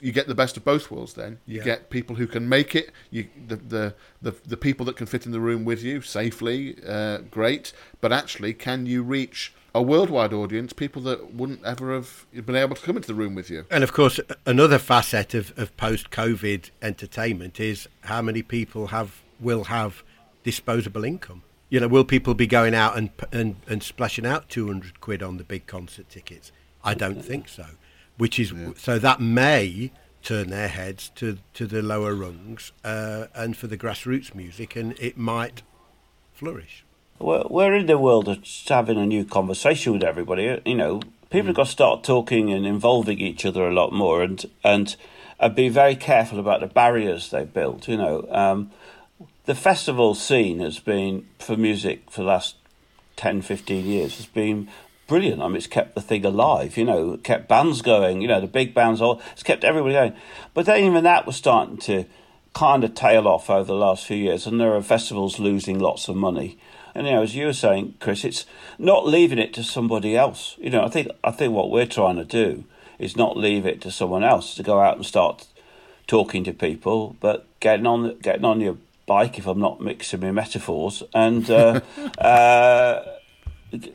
you 0.00 0.12
get 0.12 0.26
the 0.28 0.34
best 0.42 0.56
of 0.56 0.64
both 0.64 0.90
worlds 0.92 1.14
then. 1.14 1.38
You 1.46 1.58
Yeah. 1.58 1.64
get 1.64 1.90
people 1.90 2.14
who 2.20 2.26
can 2.28 2.48
make 2.48 2.76
it. 2.80 2.90
You 3.10 3.22
the, 3.48 3.56
the 3.56 3.94
the 4.26 4.32
the 4.52 4.56
people 4.56 4.84
that 4.86 4.96
can 4.96 5.06
fit 5.06 5.26
in 5.26 5.32
the 5.32 5.40
room 5.40 5.64
with 5.64 5.82
you 5.82 6.00
safely 6.02 6.76
uh, 6.86 7.18
great. 7.38 7.72
But 8.00 8.12
actually 8.12 8.52
can 8.54 8.86
you 8.86 9.02
reach 9.02 9.52
a 9.74 9.82
worldwide 9.82 10.32
audience 10.32 10.72
people 10.72 11.00
that 11.02 11.34
wouldn't 11.34 11.64
ever 11.64 11.94
have 11.94 12.26
been 12.44 12.56
able 12.56 12.76
to 12.76 12.82
come 12.82 12.96
into 12.96 13.08
the 13.08 13.14
room 13.14 13.34
with 13.34 13.50
you 13.50 13.64
And 13.70 13.82
of 13.82 13.92
course, 13.92 14.20
another 14.44 14.78
facet 14.78 15.34
of, 15.34 15.52
of 15.58 15.76
post-COVID 15.76 16.70
entertainment 16.82 17.58
is 17.58 17.88
how 18.02 18.22
many 18.22 18.42
people 18.42 18.88
have 18.88 19.22
will 19.40 19.64
have 19.64 20.02
disposable 20.44 21.04
income. 21.04 21.42
You 21.70 21.80
know, 21.80 21.88
will 21.88 22.04
people 22.04 22.34
be 22.34 22.46
going 22.46 22.74
out 22.74 22.96
and 22.98 23.10
and, 23.32 23.56
and 23.66 23.82
splashing 23.82 24.26
out 24.26 24.48
two 24.48 24.66
hundred 24.66 25.00
quid 25.00 25.22
on 25.22 25.38
the 25.38 25.44
big 25.44 25.66
concert 25.66 26.10
tickets? 26.10 26.52
I 26.84 26.94
don't 26.94 27.24
think 27.24 27.48
so. 27.48 27.66
Which 28.18 28.38
is 28.38 28.52
so 28.76 28.98
that 28.98 29.20
may 29.20 29.90
turn 30.22 30.50
their 30.50 30.68
heads 30.68 31.10
to 31.16 31.38
to 31.54 31.66
the 31.66 31.82
lower 31.82 32.14
rungs 32.14 32.72
uh, 32.84 33.26
and 33.34 33.56
for 33.56 33.68
the 33.68 33.78
grassroots 33.78 34.34
music, 34.34 34.76
and 34.76 34.98
it 35.00 35.16
might 35.16 35.62
flourish. 36.34 36.84
We're, 37.22 37.44
we're 37.48 37.74
in 37.74 37.86
the 37.86 37.98
world 37.98 38.28
of 38.28 38.38
having 38.68 38.98
a 38.98 39.06
new 39.06 39.24
conversation 39.24 39.92
with 39.92 40.02
everybody. 40.02 40.60
You 40.66 40.74
know, 40.74 41.00
people 41.30 41.48
have 41.48 41.56
got 41.56 41.66
to 41.66 41.70
start 41.70 42.04
talking 42.04 42.52
and 42.52 42.66
involving 42.66 43.18
each 43.20 43.46
other 43.46 43.66
a 43.66 43.72
lot 43.72 43.92
more, 43.92 44.22
and 44.22 44.44
and 44.64 44.96
and 45.38 45.54
be 45.54 45.68
very 45.68 45.96
careful 45.96 46.38
about 46.38 46.60
the 46.60 46.66
barriers 46.66 47.30
they 47.30 47.44
built. 47.44 47.88
You 47.88 47.96
know, 47.96 48.26
um, 48.30 48.70
the 49.44 49.54
festival 49.54 50.14
scene 50.14 50.60
has 50.60 50.78
been 50.78 51.26
for 51.38 51.56
music 51.56 52.10
for 52.10 52.22
the 52.22 52.28
last 52.28 52.56
10, 53.16 53.42
15 53.42 53.86
years 53.86 54.16
has 54.16 54.26
been 54.26 54.68
brilliant. 55.06 55.42
I 55.42 55.46
mean, 55.46 55.56
it's 55.56 55.66
kept 55.66 55.94
the 55.94 56.00
thing 56.00 56.24
alive. 56.24 56.76
You 56.76 56.84
know, 56.84 57.16
kept 57.18 57.48
bands 57.48 57.82
going. 57.82 58.20
You 58.20 58.28
know, 58.28 58.40
the 58.40 58.46
big 58.46 58.74
bands 58.74 59.00
all. 59.00 59.20
It's 59.32 59.42
kept 59.42 59.64
everybody 59.64 59.94
going. 59.94 60.14
But 60.54 60.66
then 60.66 60.84
even 60.84 61.04
that 61.04 61.26
was 61.26 61.36
starting 61.36 61.76
to 61.78 62.04
kind 62.52 62.84
of 62.84 62.94
tail 62.94 63.26
off 63.26 63.48
over 63.48 63.64
the 63.64 63.74
last 63.74 64.06
few 64.06 64.16
years, 64.16 64.46
and 64.46 64.60
there 64.60 64.74
are 64.74 64.82
festivals 64.82 65.38
losing 65.38 65.78
lots 65.78 66.08
of 66.08 66.16
money. 66.16 66.58
And 66.94 67.06
you 67.06 67.12
know, 67.14 67.22
as 67.22 67.34
you 67.34 67.46
were 67.46 67.52
saying, 67.52 67.94
Chris, 68.00 68.24
it's 68.24 68.44
not 68.78 69.06
leaving 69.06 69.38
it 69.38 69.54
to 69.54 69.62
somebody 69.62 70.16
else. 70.16 70.56
You 70.58 70.70
know, 70.70 70.84
I 70.84 70.88
think 70.88 71.08
I 71.24 71.30
think 71.30 71.52
what 71.54 71.70
we're 71.70 71.86
trying 71.86 72.16
to 72.16 72.24
do 72.24 72.64
is 72.98 73.16
not 73.16 73.36
leave 73.36 73.66
it 73.66 73.80
to 73.82 73.90
someone 73.90 74.22
else 74.24 74.54
to 74.56 74.62
go 74.62 74.80
out 74.80 74.96
and 74.96 75.06
start 75.06 75.46
talking 76.06 76.44
to 76.44 76.52
people, 76.52 77.16
but 77.20 77.46
getting 77.60 77.86
on 77.86 78.18
getting 78.18 78.44
on 78.44 78.60
your 78.60 78.76
bike, 79.06 79.38
if 79.38 79.46
I'm 79.46 79.58
not 79.58 79.80
mixing 79.80 80.20
my 80.20 80.30
metaphors, 80.30 81.02
and 81.14 81.48
uh, 81.50 81.80
uh, 82.18 83.02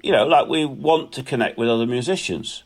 you 0.04 0.12
know, 0.12 0.26
like 0.26 0.48
we 0.48 0.66
want 0.66 1.12
to 1.14 1.24
connect 1.24 1.58
with 1.58 1.70
other 1.70 1.86
musicians. 1.86 2.64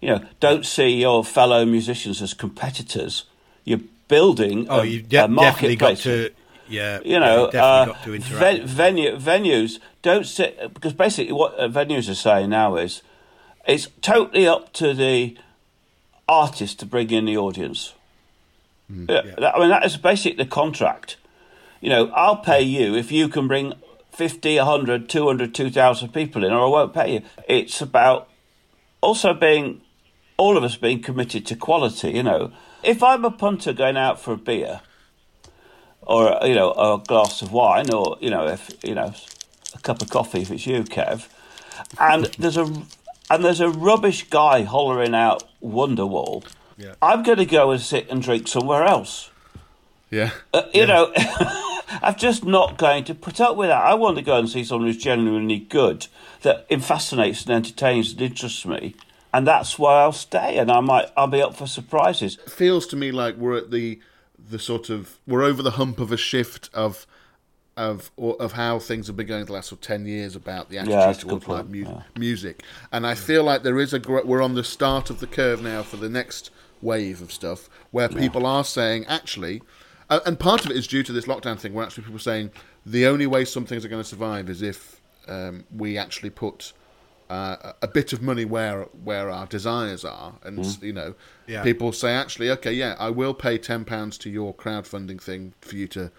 You 0.00 0.10
know, 0.10 0.24
don't 0.38 0.64
see 0.64 0.90
your 1.00 1.24
fellow 1.24 1.64
musicians 1.64 2.22
as 2.22 2.32
competitors. 2.34 3.24
You're 3.64 3.80
building 4.06 4.66
Oh, 4.70 4.80
a, 4.80 4.84
you 4.84 5.02
de- 5.02 5.08
definitely 5.28 5.76
got 5.76 5.96
to, 5.98 6.30
yeah, 6.68 7.00
you 7.04 7.18
know, 7.18 7.46
yeah, 7.46 7.50
definitely 7.50 7.60
uh, 7.60 7.84
got 7.86 8.02
to 8.04 8.14
interact. 8.14 8.62
ven- 8.64 8.66
venue, 8.66 9.16
venues 9.16 9.78
don't 10.02 10.26
sit 10.26 10.72
because 10.74 10.92
basically 10.92 11.32
what 11.32 11.54
uh, 11.58 11.68
venues 11.68 12.08
are 12.10 12.14
saying 12.14 12.50
now 12.50 12.76
is 12.76 13.02
it's 13.66 13.88
totally 14.00 14.46
up 14.46 14.72
to 14.74 14.94
the 14.94 15.36
artist 16.28 16.78
to 16.80 16.86
bring 16.86 17.10
in 17.10 17.24
the 17.26 17.36
audience. 17.36 17.94
Yeah, 18.90 19.22
that- 19.38 19.54
I 19.56 19.58
mean 19.58 19.68
that 19.70 19.84
is 19.84 19.96
basically 19.96 20.42
the 20.44 20.50
contract. 20.50 21.16
You 21.80 21.90
know, 21.90 22.10
I'll 22.14 22.36
pay 22.38 22.62
you 22.62 22.94
if 22.96 23.12
you 23.12 23.28
can 23.28 23.46
bring 23.46 23.74
50, 24.12 24.56
100, 24.56 25.08
200, 25.08 25.54
2,000 25.54 26.08
people 26.12 26.42
in, 26.44 26.52
or 26.52 26.66
I 26.66 26.68
won't 26.68 26.92
pay 26.94 27.12
you. 27.14 27.22
It's 27.48 27.80
about 27.80 28.28
also 29.00 29.32
being 29.32 29.80
all 30.38 30.56
of 30.56 30.64
us 30.64 30.76
being 30.76 31.00
committed 31.02 31.46
to 31.46 31.54
quality. 31.56 32.10
You 32.12 32.22
know, 32.24 32.50
if 32.82 33.02
I'm 33.02 33.24
a 33.24 33.30
punter 33.30 33.72
going 33.72 33.96
out 33.96 34.20
for 34.20 34.32
a 34.32 34.36
beer, 34.36 34.80
or 36.08 36.38
you 36.42 36.54
know, 36.54 36.72
a 36.72 37.02
glass 37.06 37.42
of 37.42 37.52
wine, 37.52 37.92
or 37.92 38.16
you 38.20 38.30
know, 38.30 38.48
if 38.48 38.70
you 38.82 38.94
know, 38.94 39.12
a 39.74 39.78
cup 39.80 40.02
of 40.02 40.10
coffee 40.10 40.40
if 40.40 40.50
it's 40.50 40.66
you, 40.66 40.82
Kev, 40.82 41.28
and 42.00 42.24
there's 42.38 42.56
a 42.56 42.64
and 43.30 43.44
there's 43.44 43.60
a 43.60 43.68
rubbish 43.68 44.28
guy 44.30 44.62
hollering 44.62 45.14
out 45.14 45.44
Wonderwall. 45.62 46.44
Yeah. 46.76 46.94
I'm 47.02 47.22
going 47.22 47.38
to 47.38 47.46
go 47.46 47.72
and 47.72 47.80
sit 47.80 48.08
and 48.08 48.22
drink 48.22 48.48
somewhere 48.48 48.84
else. 48.84 49.30
Yeah. 50.10 50.30
Uh, 50.54 50.62
you 50.72 50.86
know, 50.86 51.12
I'm 51.16 52.14
just 52.14 52.44
not 52.44 52.78
going 52.78 53.04
to 53.04 53.14
put 53.14 53.40
up 53.40 53.56
with 53.56 53.68
that. 53.68 53.82
I 53.82 53.94
want 53.94 54.16
to 54.16 54.22
go 54.22 54.38
and 54.38 54.48
see 54.48 54.64
someone 54.64 54.86
who's 54.86 54.96
genuinely 54.96 55.58
good, 55.58 56.06
that 56.42 56.68
fascinates 56.82 57.42
and 57.42 57.50
entertains 57.52 58.12
and 58.12 58.22
interests 58.22 58.64
me, 58.64 58.94
and 59.34 59.46
that's 59.46 59.78
why 59.78 60.02
I'll 60.02 60.12
stay. 60.12 60.56
And 60.56 60.70
I 60.70 60.80
might, 60.80 61.10
I'll 61.16 61.26
be 61.26 61.42
up 61.42 61.56
for 61.56 61.66
surprises. 61.66 62.38
It 62.46 62.50
feels 62.50 62.86
to 62.88 62.96
me 62.96 63.10
like 63.10 63.36
we're 63.36 63.58
at 63.58 63.70
the 63.70 64.00
the 64.48 64.58
sort 64.58 64.90
of 64.90 65.18
we're 65.26 65.42
over 65.42 65.62
the 65.62 65.72
hump 65.72 66.00
of 66.00 66.12
a 66.12 66.16
shift 66.16 66.70
of 66.72 67.06
of 67.76 68.10
or, 68.16 68.40
of 68.42 68.52
how 68.52 68.78
things 68.78 69.06
have 69.06 69.16
been 69.16 69.26
going 69.26 69.44
the 69.44 69.52
last 69.52 69.68
sort 69.68 69.80
of 69.80 69.86
ten 69.86 70.04
years 70.04 70.34
about 70.34 70.68
the 70.68 70.78
attitude 70.78 71.28
good 71.28 71.42
towards 71.42 71.48
like 71.48 71.68
mu- 71.68 71.82
yeah. 71.82 72.02
music, 72.18 72.62
and 72.92 73.06
I 73.06 73.14
feel 73.14 73.44
like 73.44 73.62
there 73.62 73.78
is 73.78 73.92
a 73.92 73.98
gr- 73.98 74.24
we're 74.24 74.42
on 74.42 74.54
the 74.54 74.64
start 74.64 75.10
of 75.10 75.20
the 75.20 75.26
curve 75.26 75.62
now 75.62 75.82
for 75.82 75.96
the 75.96 76.08
next 76.08 76.50
wave 76.82 77.22
of 77.22 77.32
stuff 77.32 77.68
where 77.90 78.08
people 78.08 78.46
are 78.46 78.64
saying 78.64 79.04
actually, 79.06 79.62
uh, 80.10 80.20
and 80.26 80.38
part 80.38 80.64
of 80.64 80.70
it 80.70 80.76
is 80.76 80.86
due 80.86 81.02
to 81.02 81.12
this 81.12 81.26
lockdown 81.26 81.58
thing 81.58 81.72
where 81.72 81.84
actually 81.84 82.04
people 82.04 82.16
are 82.16 82.20
saying 82.20 82.50
the 82.84 83.06
only 83.06 83.26
way 83.26 83.44
some 83.44 83.64
things 83.64 83.84
are 83.84 83.88
going 83.88 84.02
to 84.02 84.08
survive 84.08 84.48
is 84.48 84.62
if 84.62 85.00
um, 85.28 85.64
we 85.74 85.98
actually 85.98 86.30
put 86.30 86.72
uh, 87.30 87.72
a 87.82 87.88
bit 87.88 88.12
of 88.12 88.22
money 88.22 88.44
where 88.44 88.84
where 89.04 89.30
our 89.30 89.46
desires 89.46 90.04
are, 90.04 90.34
and 90.42 90.58
Mm. 90.58 90.82
you 90.82 90.92
know, 90.92 91.14
Yeah. 91.46 91.62
people 91.62 91.92
say 91.92 92.12
actually, 92.14 92.50
okay, 92.50 92.72
yeah, 92.72 92.96
I 92.98 93.10
will 93.10 93.34
pay 93.34 93.58
ten 93.58 93.84
pounds 93.84 94.16
to 94.18 94.30
your 94.30 94.54
crowdfunding 94.54 95.20
thing 95.20 95.52
for 95.60 95.76
you 95.76 95.86
to, 95.88 96.10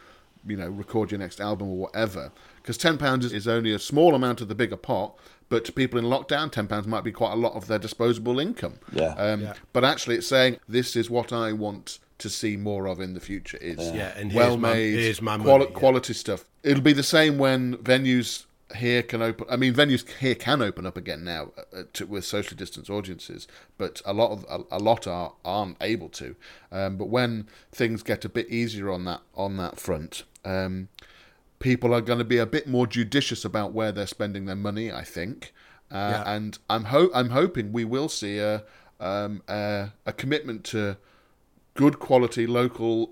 you 0.48 0.56
know, 0.58 0.70
record 0.70 1.12
your 1.12 1.20
next 1.20 1.40
album 1.42 1.68
or 1.70 1.78
whatever, 1.78 2.32
because 2.62 2.78
ten 2.78 2.98
pounds 2.98 3.26
is, 3.26 3.34
is 3.34 3.48
only 3.48 3.72
a 3.74 3.80
small 3.80 4.14
amount 4.16 4.42
of 4.42 4.48
the 4.50 4.56
bigger 4.56 4.78
pot. 4.78 5.18
But 5.50 5.66
to 5.66 5.72
people 5.72 5.98
in 5.98 6.06
lockdown, 6.06 6.52
ten 6.52 6.68
pounds 6.68 6.86
might 6.86 7.04
be 7.04 7.12
quite 7.12 7.34
a 7.34 7.36
lot 7.36 7.54
of 7.56 7.66
their 7.68 7.80
disposable 7.80 8.40
income. 8.40 8.76
Yeah. 8.94 9.16
Um, 9.16 9.42
Yeah. 9.42 9.54
But 9.74 9.84
actually, 9.84 10.18
it's 10.18 10.28
saying 10.28 10.58
this 10.70 10.96
is 10.96 11.10
what 11.10 11.34
I 11.34 11.54
want 11.54 11.98
to 12.20 12.30
see 12.30 12.56
more 12.56 12.86
of 12.88 13.00
in 13.00 13.14
the 13.16 13.20
future. 13.20 13.58
Is 13.60 13.80
Yeah, 13.92 14.12
and 14.16 14.32
well 14.34 14.58
made 14.58 14.94
here's 15.00 15.22
my 15.24 15.38
quali- 15.38 15.60
money, 15.60 15.72
yeah. 15.72 15.78
quality 15.80 16.14
stuff. 16.14 16.46
It'll 16.64 16.84
be 16.84 16.94
the 16.94 17.02
same 17.02 17.38
when 17.40 17.78
venues 17.78 18.46
here 18.76 19.02
can 19.04 19.22
open. 19.22 19.48
I 19.50 19.56
mean, 19.56 19.74
venues 19.74 20.08
here 20.18 20.36
can 20.36 20.62
open 20.62 20.86
up 20.86 20.96
again 20.98 21.24
now 21.24 21.52
uh, 21.74 21.84
to, 21.94 22.06
with 22.06 22.26
socially 22.26 22.58
distanced 22.58 22.90
audiences, 22.90 23.48
but 23.78 24.02
a 24.06 24.14
lot 24.14 24.32
of 24.32 24.46
a, 24.50 24.78
a 24.78 24.80
lot 24.80 25.08
are 25.08 25.34
aren't 25.44 25.78
able 25.82 26.10
to. 26.10 26.36
Um, 26.72 26.98
but 26.98 27.10
when 27.10 27.48
things 27.72 28.04
get 28.04 28.26
a 28.26 28.30
bit 28.30 28.50
easier 28.50 28.92
on 28.92 29.06
that 29.06 29.22
on 29.36 29.58
that 29.58 29.80
front. 29.80 30.24
Um, 30.46 30.90
People 31.60 31.94
are 31.94 32.00
going 32.00 32.20
to 32.20 32.24
be 32.26 32.38
a 32.38 32.46
bit 32.46 32.68
more 32.70 32.88
judicious 32.88 33.44
about 33.44 33.74
where 33.74 33.92
they're 33.92 34.08
spending 34.08 34.46
their 34.46 34.56
money, 34.56 34.94
I 34.94 35.04
think, 35.04 35.52
uh, 35.92 35.96
Yeah. 35.98 36.24
and 36.36 36.58
I'm 36.70 36.86
ho- 36.86 37.12
I'm 37.14 37.32
hoping 37.32 37.74
we 37.74 37.84
will 37.84 38.08
see 38.08 38.38
a 38.38 38.64
um, 39.02 39.42
a, 39.50 39.90
a 40.06 40.14
commitment 40.14 40.64
to 40.66 40.96
good 41.74 42.00
quality 42.00 42.48
local 42.48 43.12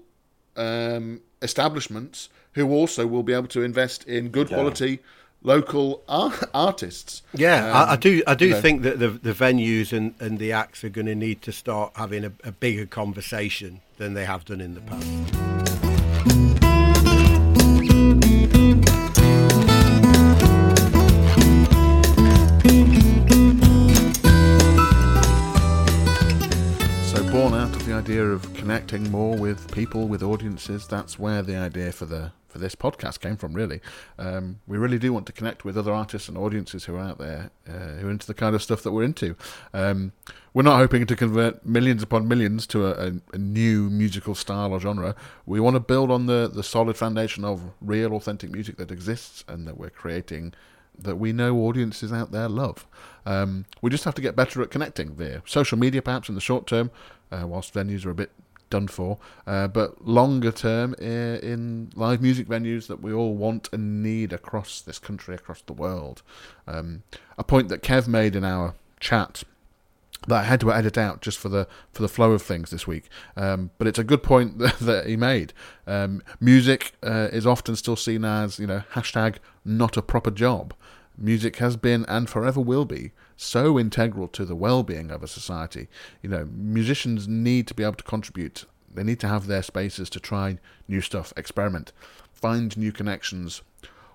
um, 0.56 1.20
establishments 1.42 2.30
who 2.54 2.72
also 2.72 3.06
will 3.06 3.24
be 3.24 3.34
able 3.34 3.48
to 3.50 3.64
invest 3.64 4.06
in 4.08 4.30
good 4.30 4.48
quality 4.48 5.00
local 5.44 6.04
ar- 6.10 6.34
artists. 6.54 7.22
Yeah, 7.34 7.68
Um, 7.70 7.76
I, 7.90 7.92
I 7.94 7.96
do. 7.96 8.22
I 8.28 8.36
do 8.36 8.46
you 8.46 8.52
know. 8.52 8.62
think 8.62 8.82
that 8.84 9.00
the 9.00 9.10
the 9.10 9.34
venues 9.34 9.94
and, 9.94 10.14
and 10.20 10.40
the 10.40 10.52
acts 10.52 10.84
are 10.84 10.90
going 10.90 11.08
to 11.08 11.16
need 11.16 11.42
to 11.44 11.52
start 11.52 11.92
having 11.96 12.26
a, 12.26 12.32
a 12.44 12.52
bigger 12.52 12.86
conversation 12.86 13.82
than 13.98 14.14
they 14.14 14.26
have 14.26 14.46
done 14.46 14.62
in 14.62 14.74
the 14.76 14.82
past. 14.82 15.57
Idea 28.08 28.24
of 28.24 28.54
connecting 28.54 29.12
more 29.12 29.36
with 29.36 29.70
people, 29.74 30.08
with 30.08 30.24
audiences, 30.24 30.88
that's 30.88 31.20
where 31.20 31.42
the 31.42 31.58
idea 31.58 31.92
for 31.92 32.06
the 32.06 32.32
for 32.48 32.58
this 32.58 32.74
podcast 32.74 33.20
came 33.20 33.36
from. 33.36 33.52
Really, 33.52 33.82
um, 34.18 34.62
we 34.66 34.78
really 34.78 34.98
do 34.98 35.12
want 35.12 35.26
to 35.26 35.34
connect 35.34 35.66
with 35.66 35.78
other 35.78 35.92
artists 35.92 36.30
and 36.30 36.38
audiences 36.38 36.86
who 36.86 36.96
are 36.96 37.02
out 37.02 37.18
there 37.18 37.52
uh, 37.68 38.00
who 38.00 38.08
are 38.08 38.10
into 38.10 38.26
the 38.26 38.34
kind 38.34 38.56
of 38.56 38.64
stuff 38.64 38.82
that 38.84 38.94
we're 38.94 39.04
into. 39.04 39.36
Um, 39.74 40.14
we're 40.54 40.64
not 40.64 40.78
hoping 40.78 41.06
to 41.06 41.18
convert 41.18 41.66
millions 41.66 42.02
upon 42.02 42.30
millions 42.30 42.66
to 42.68 42.86
a, 42.86 43.08
a, 43.08 43.14
a 43.34 43.38
new 43.38 43.90
musical 43.90 44.36
style 44.36 44.72
or 44.72 44.80
genre. 44.80 45.14
We 45.46 45.60
want 45.60 45.74
to 45.74 45.82
build 45.82 46.10
on 46.10 46.28
the 46.28 46.48
the 46.48 46.64
solid 46.64 46.96
foundation 46.96 47.44
of 47.44 47.62
real, 47.82 48.14
authentic 48.14 48.52
music 48.52 48.78
that 48.78 48.90
exists 48.90 49.44
and 49.50 49.68
that 49.68 49.78
we're 49.78 49.90
creating 49.90 50.54
that 51.00 51.18
we 51.18 51.34
know 51.34 51.58
audiences 51.58 52.12
out 52.12 52.32
there 52.32 52.50
love. 52.50 52.88
Um, 53.26 53.66
we 53.82 53.90
just 53.90 54.06
have 54.06 54.16
to 54.16 54.22
get 54.22 54.36
better 54.36 54.62
at 54.62 54.72
connecting 54.72 55.14
via 55.14 55.42
social 55.46 55.78
media, 55.78 56.02
perhaps 56.02 56.30
in 56.30 56.36
the 56.36 56.42
short 56.42 56.68
term, 56.68 56.92
uh, 57.32 57.46
whilst 57.46 57.74
venues 57.74 58.06
are 58.06 58.10
a 58.10 58.16
bit 58.16 58.32
done 58.70 58.88
for. 58.88 59.18
Uh, 59.46 59.68
but 59.68 60.06
longer 60.06 60.52
term, 60.52 60.94
in 60.96 61.92
live 61.96 62.22
music 62.22 62.48
venues 62.48 62.88
that 62.88 63.02
we 63.02 63.14
all 63.14 63.36
want 63.36 63.70
and 63.72 64.02
need 64.04 64.34
across 64.34 64.82
this 64.82 65.00
country, 65.00 65.36
across 65.36 65.62
the 65.62 65.74
world. 65.74 66.22
Um, 66.68 67.04
a 67.38 67.44
point 67.44 67.70
that 67.70 67.84
Kev 67.84 68.08
made 68.08 68.36
in 68.36 68.44
our 68.44 68.76
chat 69.00 69.44
that 70.28 70.42
I 70.42 70.44
had 70.44 70.60
to 70.62 70.74
edit 70.74 70.98
out 70.98 71.22
just 71.22 71.38
for 71.38 71.50
the 71.50 71.68
for 71.92 72.02
the 72.02 72.08
flow 72.08 72.32
of 72.32 72.42
things 72.42 72.72
this 72.72 72.88
week. 72.88 73.10
Um, 73.36 73.72
but 73.78 73.88
it's 73.88 74.00
a 74.00 74.04
good 74.04 74.24
point 74.24 74.58
that, 74.82 75.06
he 75.06 75.16
made. 75.16 75.54
Um, 75.86 76.22
music 76.40 76.94
uh, 77.04 77.30
is 77.32 77.46
often 77.46 77.76
still 77.76 77.96
seen 77.96 78.26
as 78.26 78.60
you 78.60 78.68
know 78.68 78.84
hashtag 78.94 79.36
not 79.64 79.98
a 79.98 80.02
proper 80.02 80.32
job. 80.32 80.74
Music 81.18 81.58
has 81.58 81.76
been 81.76 82.06
and 82.08 82.30
forever 82.30 82.62
will 82.62 82.86
be 82.86 83.12
so 83.36 83.80
integral 83.80 84.28
to 84.28 84.46
the 84.46 84.56
well-being 84.56 85.10
of 85.12 85.24
a 85.24 85.28
society. 85.28 85.88
You 86.22 86.30
know, 86.30 86.48
musicians 86.52 87.28
need 87.28 87.68
to 87.68 87.74
be 87.74 87.84
able 87.84 87.96
to 87.96 88.04
contribute. 88.04 88.66
They 88.94 89.04
need 89.04 89.20
to 89.22 89.28
have 89.28 89.48
their 89.48 89.64
spaces 89.64 90.10
to 90.12 90.20
try 90.20 90.58
new 90.88 91.02
stuff, 91.02 91.34
experiment, 91.36 91.92
find 92.34 92.76
new 92.78 92.92
connections, 92.92 93.62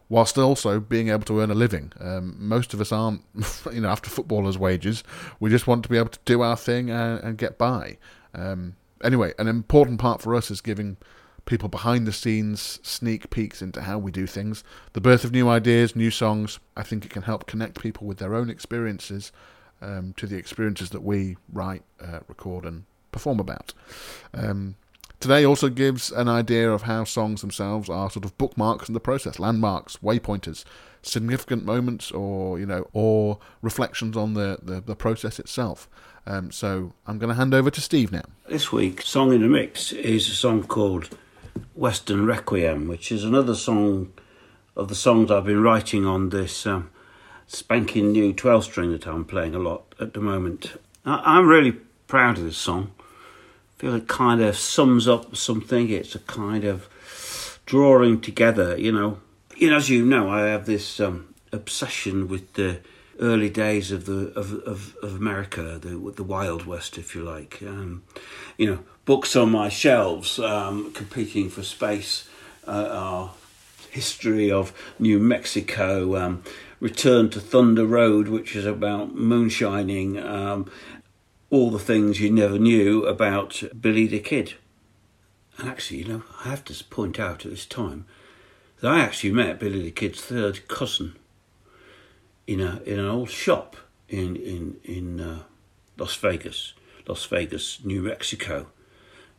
whilst 0.09 0.39
also 0.39 0.81
being 0.81 1.09
able 1.09 1.25
to 1.25 1.41
earn 1.41 1.51
a 1.51 1.55
living. 1.55 1.93
Um, 2.01 2.37
most 2.39 2.75
of 2.75 2.81
us 2.81 2.93
aren't, 2.93 3.23
you 3.73 3.81
know, 3.81 3.89
after 3.89 4.11
footballers' 4.11 4.59
wages. 4.59 5.03
We 5.41 5.51
just 5.51 5.67
want 5.67 5.83
to 5.85 5.89
be 5.89 5.99
able 5.99 6.11
to 6.11 6.19
do 6.25 6.43
our 6.43 6.57
thing 6.57 6.91
and, 6.91 7.23
and 7.23 7.39
get 7.39 7.59
by. 7.59 7.99
Um, 8.35 8.77
anyway, 9.03 9.33
an 9.39 9.49
important 9.49 10.01
part 10.01 10.21
for 10.21 10.35
us 10.35 10.51
is 10.51 10.61
giving 10.61 10.97
people 11.45 11.69
behind 11.69 12.07
the 12.07 12.13
scenes 12.13 12.79
sneak 12.83 13.31
peeks 13.31 13.63
into 13.63 13.83
how 13.83 13.99
we 13.99 14.13
do 14.13 14.27
things. 14.27 14.63
The 14.93 15.01
birth 15.01 15.25
of 15.25 15.33
new 15.33 15.49
ideas, 15.49 15.97
new 15.97 16.11
songs. 16.11 16.61
I 16.77 16.83
think 16.83 17.05
it 17.05 17.11
can 17.11 17.23
help 17.23 17.47
connect 17.47 17.81
people 17.81 18.07
with 18.07 18.19
their 18.19 18.35
own 18.35 18.49
experiences 18.49 19.33
um, 19.81 20.15
to 20.17 20.27
the 20.27 20.37
experiences 20.37 20.91
that 20.91 21.03
we 21.03 21.37
write, 21.53 21.83
uh, 22.01 22.21
record, 22.29 22.65
and 22.65 22.85
perform 23.11 23.41
about. 23.41 23.75
Um, 24.33 24.77
Today 25.23 25.47
also 25.47 25.69
gives 25.69 26.11
an 26.11 26.29
idea 26.29 26.69
of 26.73 26.83
how 26.83 27.05
songs 27.05 27.43
themselves 27.43 27.89
are 27.89 28.11
sort 28.11 28.25
of 28.25 28.37
bookmarks 28.39 28.89
in 28.89 28.93
the 28.93 28.99
process, 28.99 29.39
landmarks, 29.39 29.97
waypointers, 29.99 30.65
significant 31.01 31.65
moments, 31.65 32.11
or 32.11 32.59
you 32.59 32.67
know, 32.67 32.89
or 32.93 33.39
reflections 33.63 34.17
on 34.17 34.35
the 34.35 34.59
the, 34.61 34.81
the 34.81 34.97
process 34.97 35.39
itself. 35.39 35.89
Um, 36.27 36.51
so 36.51 36.93
I'm 37.07 37.19
going 37.19 37.29
to 37.29 37.37
hand 37.37 37.55
over 37.55 37.71
to 37.71 37.81
Steve 37.81 38.11
now. 38.11 38.25
This 38.49 38.73
week, 38.73 39.01
song 39.03 39.33
in 39.33 39.43
the 39.43 39.47
mix 39.49 39.93
is 39.93 40.29
a 40.29 40.35
song 40.35 40.65
called 40.65 41.17
Western 41.75 42.27
Requiem, 42.27 42.89
which 42.89 43.13
is 43.13 43.23
another 43.23 43.55
song 43.55 44.13
of 44.77 44.89
the 44.89 44.97
songs 44.97 45.31
I've 45.31 45.45
been 45.45 45.63
writing 45.63 46.05
on 46.05 46.31
this 46.31 46.67
um, 46.67 46.91
spanking 47.47 48.11
new 48.11 48.33
12 48.33 48.65
string 48.65 48.91
that 48.91 49.07
I'm 49.07 49.25
playing 49.25 49.55
a 49.55 49.61
lot 49.61 49.95
at 50.01 50.15
the 50.15 50.21
moment. 50.21 50.81
I- 51.05 51.37
I'm 51.39 51.47
really 51.47 51.73
proud 52.09 52.39
of 52.39 52.45
this 52.45 52.57
song. 52.57 52.91
Feel 53.83 53.97
it 53.97 54.07
kind 54.07 54.41
of 54.41 54.57
sums 54.57 55.09
up 55.09 55.35
something. 55.35 55.91
It's 55.91 56.15
a 56.15 56.21
kind 56.21 56.63
of 56.63 56.89
drawing 57.67 58.21
together, 58.21 58.79
you 58.79 58.93
know. 58.93 59.19
You 59.57 59.71
know, 59.71 59.77
as 59.77 59.91
you 59.91 60.07
know, 60.07 60.31
I 60.31 60.43
have 60.43 60.67
this 60.67 61.01
um, 61.01 61.35
obsession 61.51 62.29
with 62.29 62.53
the 62.53 62.79
early 63.19 63.51
days 63.51 63.91
of 63.91 64.07
the 64.07 64.33
of 64.39 64.53
of, 64.53 64.95
of 65.03 65.17
America, 65.17 65.81
the 65.83 66.13
the 66.15 66.23
Wild 66.23 66.65
West, 66.65 66.97
if 66.97 67.17
you 67.17 67.25
like. 67.25 67.59
Um, 67.61 68.05
you 68.57 68.71
know, 68.71 68.79
books 69.05 69.35
on 69.35 69.51
my 69.51 69.69
shelves, 69.69 70.39
um, 70.39 70.93
competing 70.93 71.51
for 71.51 71.65
space, 71.65 72.29
uh, 72.69 72.89
are 72.89 73.31
history 73.91 74.49
of 74.49 74.73
New 75.01 75.19
Mexico, 75.19 76.17
um, 76.19 76.45
Return 76.79 77.31
to 77.31 77.41
Thunder 77.41 77.85
Road, 77.85 78.29
which 78.29 78.55
is 78.55 78.65
about 78.65 79.17
moonshining, 79.17 80.19
um, 80.25 80.71
all 81.53 81.71
the 81.71 81.79
things 81.79 82.19
you 82.19 82.31
never 82.31 82.59
knew 82.59 83.05
about 83.05 83.63
Billy 83.79 84.07
the 84.07 84.19
Kid. 84.19 84.55
And 85.59 85.69
actually, 85.69 85.99
you 85.99 86.09
know, 86.09 86.23
I 86.43 86.49
have 86.49 86.65
to 86.65 86.85
point 86.85 87.21
out 87.21 87.45
at 87.45 87.51
this 87.51 87.67
time 87.67 88.07
that 88.81 88.91
I 88.91 89.01
actually 89.01 89.33
met 89.33 89.61
Billy 89.61 89.83
the 89.83 89.91
Kid's 89.91 90.23
third 90.23 90.67
cousin 90.67 91.15
in 92.47 92.61
a 92.61 92.81
in 92.87 92.99
an 92.99 93.07
old 93.07 93.29
shop 93.29 93.77
in 94.09 94.35
in 94.35 94.79
in 94.83 95.21
uh, 95.21 95.43
Las 95.99 96.17
Vegas. 96.17 96.73
Las 97.07 97.25
Vegas, 97.27 97.85
New 97.85 98.01
Mexico, 98.01 98.69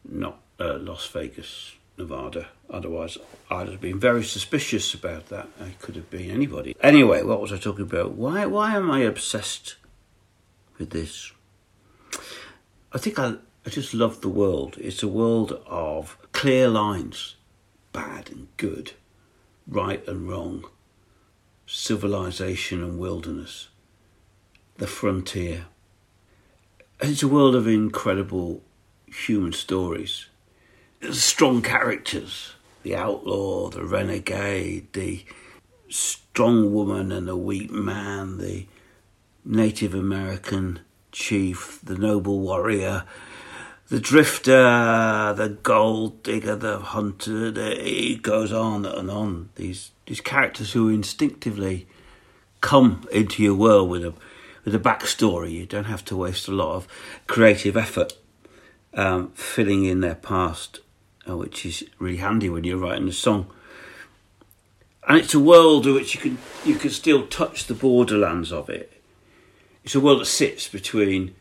not 0.07 0.37
uh, 0.59 0.77
Las 0.77 1.07
Vegas, 1.07 1.75
Nevada. 1.97 2.49
Otherwise, 2.69 3.17
I'd 3.49 3.69
have 3.69 3.81
been 3.81 3.99
very 3.99 4.23
suspicious 4.23 4.93
about 4.93 5.27
that. 5.27 5.47
I 5.59 5.69
could 5.79 5.95
have 5.95 6.09
been 6.09 6.29
anybody. 6.29 6.75
Anyway, 6.81 7.23
what 7.23 7.39
was 7.39 7.53
I 7.53 7.57
talking 7.57 7.85
about? 7.85 8.11
Why, 8.11 8.45
why 8.45 8.75
am 8.75 8.91
I 8.91 8.99
obsessed 8.99 9.77
with 10.77 10.89
this? 10.89 11.31
I 12.95 12.99
think 12.99 13.17
I, 13.17 13.35
I 13.65 13.69
just 13.71 13.95
love 13.95 14.21
the 14.21 14.29
world. 14.29 14.77
It's 14.79 15.01
a 15.01 15.07
world 15.07 15.59
of 15.65 16.15
clear 16.31 16.67
lines, 16.67 17.35
bad 17.91 18.29
and 18.29 18.49
good, 18.57 18.91
right 19.67 20.07
and 20.07 20.29
wrong, 20.29 20.65
civilization 21.65 22.83
and 22.83 22.99
wilderness, 22.99 23.69
the 24.77 24.85
frontier. 24.85 25.65
It's 27.01 27.23
a 27.23 27.27
world 27.27 27.55
of 27.55 27.67
incredible 27.67 28.61
human 29.07 29.53
stories, 29.53 30.27
strong 31.11 31.63
characters, 31.63 32.53
the 32.83 32.95
outlaw, 32.95 33.69
the 33.69 33.83
renegade, 33.83 34.93
the 34.93 35.25
strong 35.89 36.71
woman 36.71 37.11
and 37.11 37.27
the 37.27 37.37
weak 37.37 37.71
man, 37.71 38.37
the 38.37 38.67
Native 39.43 39.95
American 39.95 40.81
chief, 41.13 41.79
the 41.81 41.97
noble 41.97 42.41
warrior, 42.41 43.05
the 43.87 43.99
drifter, 43.99 45.33
the 45.37 45.57
gold 45.63 46.23
digger, 46.23 46.55
the 46.57 46.79
hunter. 46.79 47.53
It 47.55 48.21
goes 48.21 48.51
on 48.51 48.85
and 48.85 49.09
on. 49.09 49.49
These 49.55 49.91
these 50.05 50.19
characters 50.19 50.73
who 50.73 50.89
instinctively 50.89 51.87
come 52.59 53.07
into 53.11 53.41
your 53.41 53.55
world 53.55 53.89
with 53.89 54.03
a 54.03 54.13
with 54.65 54.75
a 54.75 54.79
backstory. 54.79 55.51
You 55.51 55.65
don't 55.65 55.85
have 55.85 56.03
to 56.05 56.17
waste 56.17 56.47
a 56.47 56.51
lot 56.51 56.75
of 56.75 56.87
creative 57.27 57.77
effort 57.77 58.13
um, 58.93 59.31
filling 59.31 59.85
in 59.85 60.01
their 60.01 60.15
past, 60.15 60.79
uh, 61.29 61.37
which 61.37 61.65
is 61.65 61.83
really 61.99 62.17
handy 62.17 62.49
when 62.49 62.63
you're 62.63 62.77
writing 62.77 63.07
a 63.07 63.13
song. 63.13 63.47
And 65.07 65.17
it's 65.17 65.33
a 65.33 65.39
world 65.39 65.85
in 65.85 65.93
which 65.93 66.15
you 66.15 66.21
can 66.21 66.37
you 66.65 66.75
can 66.75 66.89
still 66.89 67.27
touch 67.27 67.65
the 67.65 67.73
borderlands 67.73 68.51
of 68.51 68.69
it. 68.69 68.92
It's 69.83 69.95
a 69.95 69.99
world 69.99 70.21
that 70.21 70.25
sits 70.25 70.69
between 70.69 71.35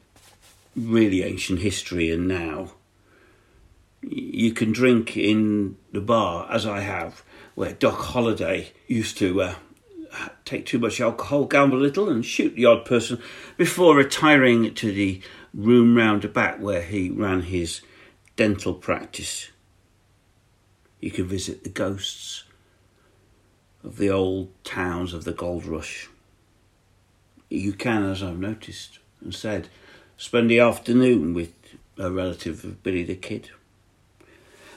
really 0.75 1.23
ancient 1.23 1.61
history 1.61 2.11
and 2.11 2.27
now. 2.27 2.73
You 4.03 4.53
can 4.53 4.73
drink 4.73 5.17
in 5.17 5.77
the 5.93 6.01
bar, 6.01 6.51
as 6.51 6.67
I 6.67 6.81
have, 6.81 7.23
where 7.55 7.73
Doc 7.73 7.99
Holliday 7.99 8.73
used 8.89 9.17
to 9.19 9.43
uh, 9.43 9.55
take 10.45 10.67
too 10.67 10.81
much 10.81 11.01
alcohol, 11.01 11.45
gamble 11.45 11.79
a 11.79 11.81
little, 11.81 12.09
and 12.09 12.25
shoot 12.25 12.57
the 12.57 12.65
odd 12.65 12.85
person 12.85 13.23
before 13.57 13.95
retiring 13.95 14.75
to 14.75 14.91
the 14.91 15.21
room 15.55 15.97
round 15.97 16.23
the 16.23 16.29
back 16.29 16.61
where 16.61 16.83
he 16.83 17.11
ran 17.11 17.43
his 17.43 17.81
dental 18.35 18.75
practice. 18.75 19.51
You 20.99 21.13
can 21.13 21.27
visit 21.27 21.63
the 21.63 21.71
ghosts 21.71 22.43
of 23.85 23.99
the 23.99 24.11
old 24.11 24.51
towns 24.65 25.15
of 25.15 25.23
the 25.23 25.33
gold 25.33 25.65
rush. 25.65 26.09
You 27.53 27.75
can, 27.75 28.05
as 28.05 28.23
I've 28.23 28.39
noticed 28.39 28.99
and 29.21 29.35
said, 29.35 29.69
spend 30.17 30.51
the 30.51 30.61
afternoon 30.61 31.35
with 31.35 31.53
a 31.99 32.11
relative 32.11 32.65
of 32.65 32.83
Billy 32.83 33.05
the 33.05 33.15
Kid. 33.15 33.51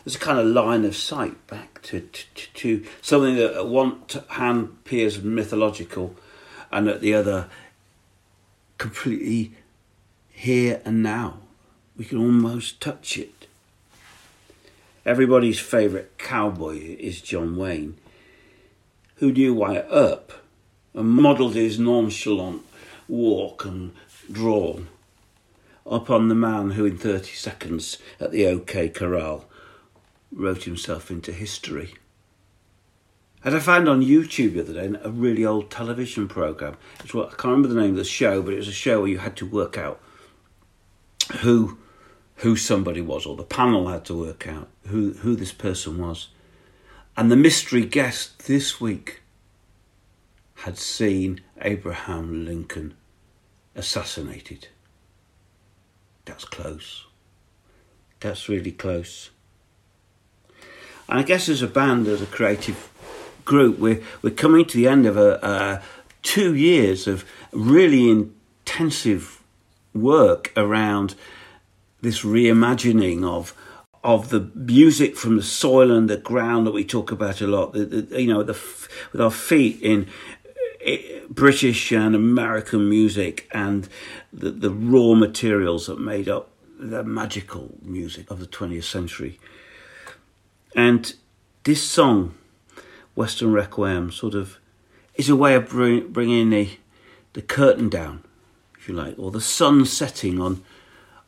There's 0.03 0.17
a 0.17 0.19
kind 0.19 0.37
of 0.37 0.45
line 0.45 0.83
of 0.83 0.95
sight 0.95 1.47
back 1.47 1.81
to, 1.83 2.01
to, 2.01 2.53
to 2.53 2.85
something 3.01 3.37
that 3.37 3.53
at 3.53 3.67
one 3.67 4.01
hand 4.29 4.65
appears 4.65 5.23
mythological 5.23 6.15
and 6.69 6.89
at 6.89 6.99
the 6.99 7.13
other 7.13 7.49
completely 8.77 9.53
here 10.29 10.81
and 10.83 11.01
now. 11.01 11.37
We 11.97 12.03
can 12.03 12.17
almost 12.17 12.81
touch 12.81 13.17
it. 13.17 13.47
Everybody's 15.05 15.59
favourite 15.59 16.17
cowboy 16.17 16.77
is 16.99 17.21
John 17.21 17.55
Wayne, 17.55 17.95
who 19.15 19.31
knew 19.31 19.55
Earp 19.63 20.33
and 20.33 20.44
modelled 21.03 21.55
his 21.55 21.77
nonchalant 21.79 22.63
walk 23.07 23.65
and 23.65 23.91
drawl 24.31 24.81
upon 25.85 26.27
the 26.27 26.35
man 26.35 26.71
who, 26.71 26.85
in 26.85 26.97
30 26.97 27.31
seconds 27.31 27.97
at 28.19 28.31
the 28.31 28.47
OK 28.47 28.89
Corral, 28.89 29.45
wrote 30.31 30.63
himself 30.63 31.11
into 31.11 31.31
history. 31.31 31.93
And 33.43 33.55
I 33.55 33.59
found 33.59 33.87
on 33.87 34.01
YouTube 34.01 34.53
the 34.53 34.61
other 34.61 34.73
day 34.73 34.99
a 35.03 35.11
really 35.11 35.45
old 35.45 35.69
television 35.69 36.27
program. 36.27 36.77
It's 37.03 37.13
what 37.13 37.27
I 37.27 37.29
can't 37.31 37.43
remember 37.43 37.67
the 37.67 37.79
name 37.79 37.91
of 37.91 37.97
the 37.97 38.03
show, 38.03 38.41
but 38.41 38.53
it 38.53 38.57
was 38.57 38.67
a 38.67 38.73
show 38.73 39.01
where 39.01 39.09
you 39.09 39.19
had 39.19 39.35
to 39.37 39.45
work 39.45 39.77
out 39.77 40.01
who 41.41 41.77
who 42.39 42.57
somebody 42.57 43.01
was, 43.01 43.25
or 43.25 43.35
the 43.35 43.43
panel 43.43 43.87
had 43.87 44.03
to 44.05 44.17
work 44.17 44.47
out 44.47 44.67
who 44.87 45.13
who 45.13 45.35
this 45.35 45.51
person 45.51 45.99
was. 45.99 46.29
And 47.15 47.31
the 47.31 47.37
mystery 47.37 47.85
guest 47.85 48.47
this 48.47 48.81
week 48.81 49.21
had 50.55 50.77
seen 50.77 51.41
Abraham 51.61 52.45
Lincoln 52.45 52.95
assassinated. 53.75 54.69
That's 56.25 56.45
close. 56.45 57.05
That's 58.19 58.49
really 58.49 58.71
close. 58.71 59.29
And 61.07 61.19
I 61.19 61.23
guess 61.23 61.49
as 61.49 61.61
a 61.61 61.67
band, 61.67 62.07
as 62.07 62.21
a 62.21 62.25
creative 62.25 62.89
group, 63.43 63.77
we're, 63.77 64.01
we're 64.21 64.31
coming 64.31 64.65
to 64.65 64.77
the 64.77 64.87
end 64.87 65.05
of 65.05 65.17
a, 65.17 65.43
uh, 65.43 65.81
two 66.23 66.55
years 66.55 67.07
of 67.07 67.23
really 67.51 68.09
intensive 68.09 69.43
work 69.93 70.51
around 70.57 71.15
this 72.01 72.21
reimagining 72.23 73.23
of 73.23 73.53
of 74.03 74.29
the 74.29 74.51
music 74.53 75.17
from 75.17 75.35
the 75.35 75.41
soil 75.41 75.89
and 75.89 76.07
the 76.07 76.17
ground 76.17 76.67
that 76.67 76.73
we 76.73 76.85
talk 76.85 77.11
about 77.11 77.41
a 77.41 77.47
lot. 77.47 77.73
The, 77.73 77.85
the, 77.85 78.21
you 78.21 78.31
know, 78.31 78.43
the, 78.43 78.53
with 79.11 79.19
our 79.19 79.31
feet 79.31 79.81
in 79.81 80.07
British 81.29 81.91
and 81.91 82.15
American 82.15 82.89
music 82.89 83.47
and 83.51 83.89
the, 84.31 84.51
the 84.51 84.69
raw 84.69 85.15
materials 85.15 85.87
that 85.87 85.99
made 85.99 86.29
up 86.29 86.49
the 86.79 87.03
magical 87.03 87.75
music 87.81 88.29
of 88.29 88.39
the 88.39 88.45
20th 88.45 88.83
century. 88.83 89.39
And 90.75 91.15
this 91.63 91.83
song, 91.83 92.35
Western 93.15 93.53
Requiem, 93.53 94.11
sort 94.11 94.35
of 94.35 94.59
is 95.15 95.29
a 95.29 95.35
way 95.35 95.55
of 95.55 95.69
bring, 95.69 96.09
bringing 96.11 96.49
the, 96.49 96.77
the 97.33 97.41
curtain 97.41 97.89
down, 97.89 98.23
if 98.77 98.87
you 98.87 98.93
like, 98.93 99.17
or 99.17 99.31
the 99.31 99.41
sun 99.41 99.85
setting 99.85 100.39
on, 100.39 100.63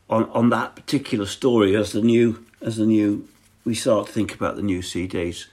on, 0.08 0.28
on 0.30 0.50
that 0.50 0.76
particular 0.76 1.26
story 1.26 1.74
as 1.74 1.92
the 1.92 2.02
new, 2.02 2.44
as 2.60 2.76
the 2.76 2.86
new, 2.86 3.26
we 3.64 3.74
start 3.74 4.06
to 4.06 4.12
think 4.12 4.34
about 4.34 4.56
the 4.56 4.62
new 4.62 4.80
CDs 4.80 5.46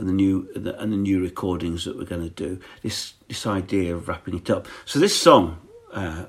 and 0.00 0.08
the 0.08 0.14
new 0.14 0.48
and 0.54 0.92
the 0.92 0.96
new 0.96 1.20
recordings 1.20 1.84
that 1.84 1.96
we're 1.96 2.04
going 2.04 2.22
to 2.22 2.30
do. 2.30 2.58
This 2.82 3.12
this 3.28 3.46
idea 3.46 3.94
of 3.94 4.08
wrapping 4.08 4.34
it 4.34 4.48
up. 4.48 4.66
So 4.86 4.98
this 4.98 5.14
song, 5.20 5.58
uh, 5.92 6.24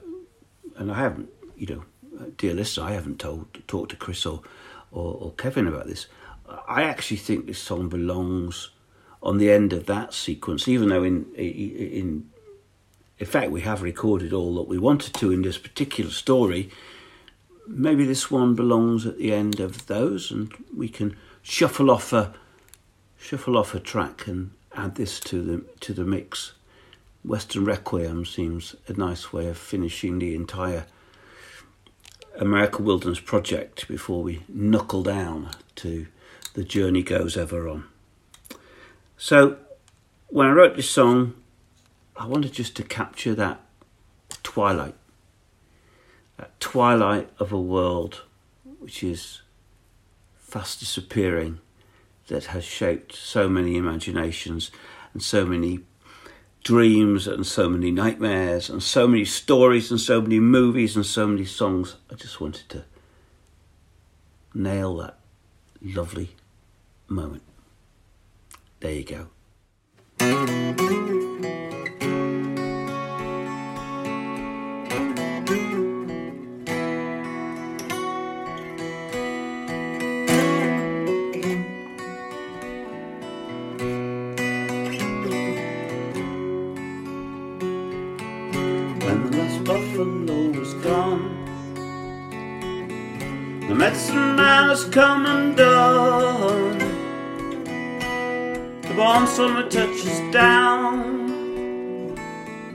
and 0.76 0.92
I 0.92 0.96
haven't, 0.96 1.30
you 1.56 1.68
know, 1.68 1.84
dear 2.38 2.54
listener, 2.54 2.86
I 2.86 2.92
haven't 2.92 3.20
told 3.20 3.48
talked 3.68 3.92
to 3.92 3.96
Chris 3.96 4.26
or, 4.26 4.42
or, 4.92 5.16
or 5.22 5.32
Kevin 5.32 5.68
about 5.68 5.88
this. 5.88 6.08
I 6.68 6.84
actually 6.84 7.18
think 7.18 7.46
this 7.46 7.60
song 7.60 7.88
belongs 7.88 8.72
on 9.24 9.38
the 9.38 9.50
end 9.50 9.72
of 9.72 9.86
that 9.86 10.14
sequence, 10.14 10.68
even 10.68 10.90
though 10.90 11.04
in 11.04 11.34
in 11.36 12.30
in 13.20 13.26
fact 13.26 13.52
we 13.52 13.62
have 13.62 13.82
recorded 13.82 14.34
all 14.34 14.56
that 14.56 14.68
we 14.68 14.78
wanted 14.78 15.14
to 15.14 15.32
in 15.32 15.44
this 15.44 15.58
particular 15.58 16.12
story. 16.12 16.70
Maybe 17.68 18.06
this 18.06 18.30
one 18.30 18.54
belongs 18.54 19.06
at 19.06 19.18
the 19.18 19.32
end 19.32 19.62
of 19.62 19.88
those, 19.88 20.30
and 20.30 20.52
we 20.76 20.90
can 20.90 21.16
shuffle 21.42 21.90
off 21.90 22.12
a 22.12 22.34
shuffle 23.22 23.56
off 23.56 23.76
a 23.76 23.80
track 23.80 24.26
and 24.26 24.52
add 24.76 24.96
this 24.96 25.20
to 25.20 25.42
the 25.42 25.64
to 25.80 25.94
the 25.94 26.04
mix. 26.04 26.54
Western 27.24 27.66
Requiem 27.66 28.26
seems 28.26 28.76
a 28.88 28.94
nice 28.94 29.32
way 29.32 29.48
of 29.48 29.58
finishing 29.58 30.18
the 30.18 30.34
entire 30.34 30.88
American 32.36 32.84
Wilderness 32.84 33.20
project 33.20 33.88
before 33.88 34.24
we 34.24 34.42
knuckle 34.50 35.04
down 35.04 35.52
to 35.76 36.08
the 36.56 36.64
journey 36.64 37.04
goes 37.04 37.38
ever 37.38 37.70
on. 37.70 37.84
So 39.18 39.58
when 40.30 40.48
I 40.48 40.52
wrote 40.52 40.76
this 40.76 40.90
song, 40.90 41.36
I 42.18 42.26
wanted 42.26 42.54
just 42.54 42.76
to 42.78 42.84
capture 42.84 43.36
that 43.36 43.62
twilight, 44.42 44.96
that 46.38 46.60
twilight 46.60 47.30
of 47.38 47.52
a 47.52 47.62
world 47.62 48.24
which 48.80 49.04
is 49.04 49.42
fast 50.40 50.80
disappearing 50.80 51.60
that 52.32 52.46
has 52.46 52.64
shaped 52.64 53.14
so 53.14 53.50
many 53.50 53.76
imaginations 53.76 54.72
and 55.14 55.22
so 55.22 55.46
many 55.46 55.82
dreams 56.64 57.28
and 57.28 57.46
so 57.46 57.68
many 57.68 57.92
nightmares 57.92 58.70
and 58.70 58.82
so 58.82 59.06
many 59.06 59.26
stories 59.26 59.92
and 59.92 60.00
so 60.00 60.22
many 60.22 60.40
movies 60.40 60.96
and 60.96 61.06
so 61.06 61.28
many 61.28 61.44
songs. 61.44 61.98
I 62.10 62.16
just 62.16 62.40
wanted 62.40 62.70
to 62.70 62.86
nail 64.54 64.96
that 64.98 65.20
lovely 65.82 66.36
moment. 67.10 67.44
There 68.80 68.94
you 68.94 69.28
go. 70.20 71.11
buffalo 89.92 90.52
was 90.58 90.74
gone. 90.76 91.36
The 93.68 93.76
medicine 93.76 94.36
man 94.36 94.70
has 94.70 94.86
come 94.86 95.26
and 95.26 95.58
gone. 95.58 96.78
The 98.82 98.94
bomb 98.96 99.28
summer 99.28 99.70
touches 99.70 100.20
down, 100.32 101.22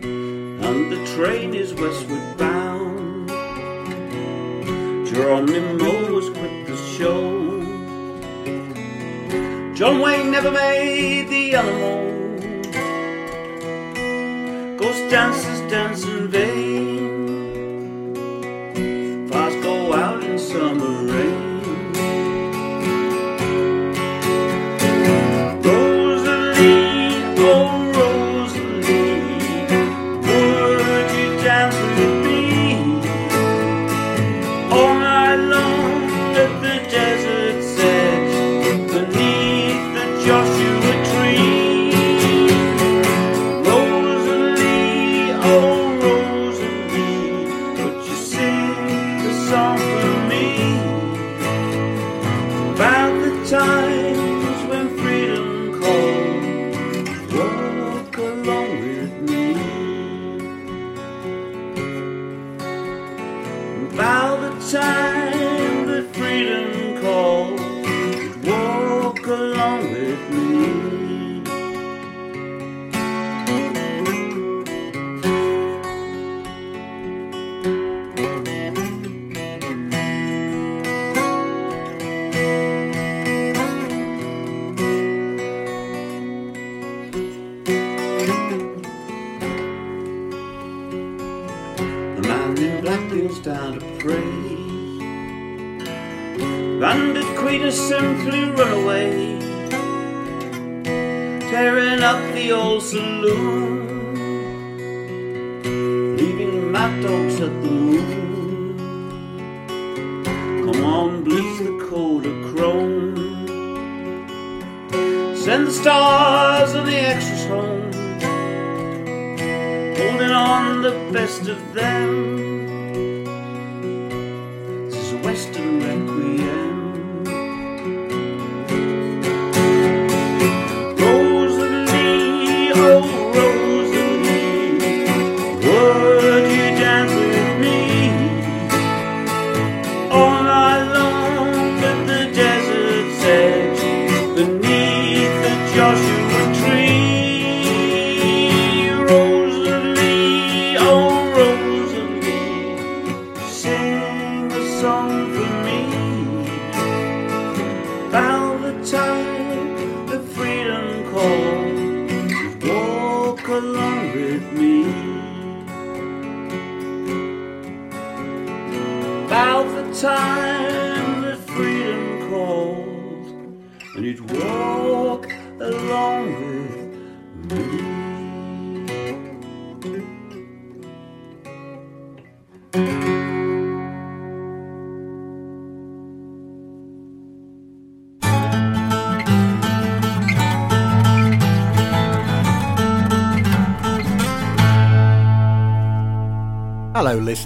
and 0.03 0.93
the 0.93 1.07
train 1.15 1.55
is 1.55 1.73
westward 1.75 2.37
bound. 2.37 3.29
Geronimo 5.09 6.13
was 6.13 6.29
quit 6.31 6.67
the 6.67 6.77
show. 6.97 7.63
John 9.75 10.01
Wayne 10.01 10.31
never 10.31 10.51
made 10.51 11.29
the 11.29 11.55
Alamo. 11.55 12.07
Ghost 14.77 15.11
dances 15.11 15.61
dance 15.71 16.05
in 16.05 16.29
vain. 16.29 16.66
Time 64.67 65.06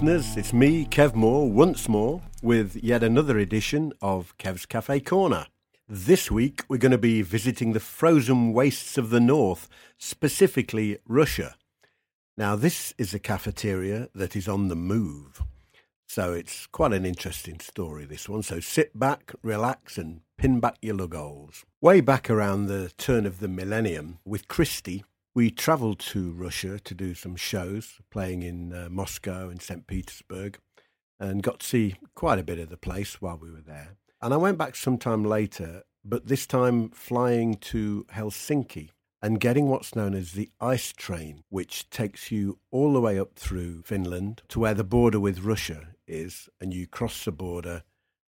listeners. 0.00 0.36
It's 0.38 0.52
me, 0.54 0.86
Kev 0.86 1.14
Moore, 1.14 1.50
once 1.50 1.86
more 1.86 2.22
with 2.42 2.74
yet 2.76 3.02
another 3.02 3.38
edition 3.38 3.92
of 4.00 4.34
Kev's 4.38 4.64
Cafe 4.64 5.00
Corner. 5.00 5.46
This 5.86 6.30
week, 6.30 6.62
we're 6.70 6.78
going 6.78 6.92
to 6.92 6.96
be 6.96 7.20
visiting 7.20 7.74
the 7.74 7.80
frozen 7.80 8.54
wastes 8.54 8.96
of 8.96 9.10
the 9.10 9.20
north, 9.20 9.68
specifically 9.98 10.96
Russia. 11.06 11.54
Now, 12.38 12.56
this 12.56 12.94
is 12.96 13.12
a 13.12 13.18
cafeteria 13.18 14.08
that 14.14 14.34
is 14.34 14.48
on 14.48 14.68
the 14.68 14.76
move. 14.76 15.42
So 16.06 16.32
it's 16.32 16.66
quite 16.66 16.94
an 16.94 17.04
interesting 17.04 17.60
story, 17.60 18.06
this 18.06 18.26
one. 18.26 18.42
So 18.42 18.58
sit 18.58 18.98
back, 18.98 19.34
relax, 19.42 19.98
and 19.98 20.22
pin 20.38 20.60
back 20.60 20.78
your 20.80 20.96
lugholes. 20.96 21.64
Way 21.82 22.00
back 22.00 22.30
around 22.30 22.66
the 22.66 22.90
turn 22.96 23.26
of 23.26 23.40
the 23.40 23.48
millennium, 23.48 24.18
with 24.24 24.48
Christie, 24.48 25.04
we 25.35 25.51
travelled 25.51 25.99
to 25.99 26.33
Russia 26.33 26.81
to 26.81 26.95
do 26.95 27.14
some 27.14 27.37
shows, 27.37 27.99
playing 28.11 28.43
in 28.43 28.73
uh, 28.73 28.88
Moscow 28.90 29.49
and 29.49 29.62
St. 29.62 29.87
Petersburg, 29.87 30.59
and 31.19 31.43
got 31.43 31.61
to 31.61 31.66
see 31.66 31.97
quite 32.14 32.38
a 32.38 32.45
bit 32.45 32.59
of 32.59 32.69
the 32.69 32.77
place 32.77 33.21
while 33.21 33.38
we 33.40 33.51
were 33.51 33.61
there. 33.61 33.97
And 34.21 34.35
I 34.35 34.38
went 34.38 34.59
back 34.59 34.75
some 34.75 34.99
time 34.99 35.25
later, 35.25 35.83
but 36.05 36.27
this 36.27 36.47
time 36.47 36.90
flying 36.90 37.55
to 37.57 38.07
Helsinki 38.12 38.90
and 39.23 39.38
getting 39.38 39.69
what's 39.69 39.95
known 39.95 40.14
as 40.14 40.33
the 40.33 40.51
ice 40.61 40.93
train, 40.93 41.45
which 41.51 41.88
takes 41.90 42.31
you 42.31 42.59
all 42.71 42.93
the 42.93 43.01
way 43.01 43.19
up 43.19 43.35
through 43.37 43.83
Finland 43.83 44.43
to 44.49 44.59
where 44.59 44.75
the 44.75 44.85
border 44.85 45.21
with 45.21 45.40
Russia 45.40 45.88
is, 46.07 46.49
and 46.61 46.73
you 46.73 46.87
cross 46.87 47.25
the 47.25 47.33
border 47.33 47.83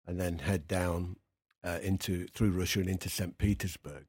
and 0.07 0.21
then 0.21 0.41
head 0.41 0.69
down 0.69 1.17
uh, 1.65 1.79
into 1.83 2.27
through 2.29 2.51
Russia 2.51 2.81
and 2.81 2.89
into 2.89 3.09
St. 3.09 3.39
Petersburg. 3.39 4.07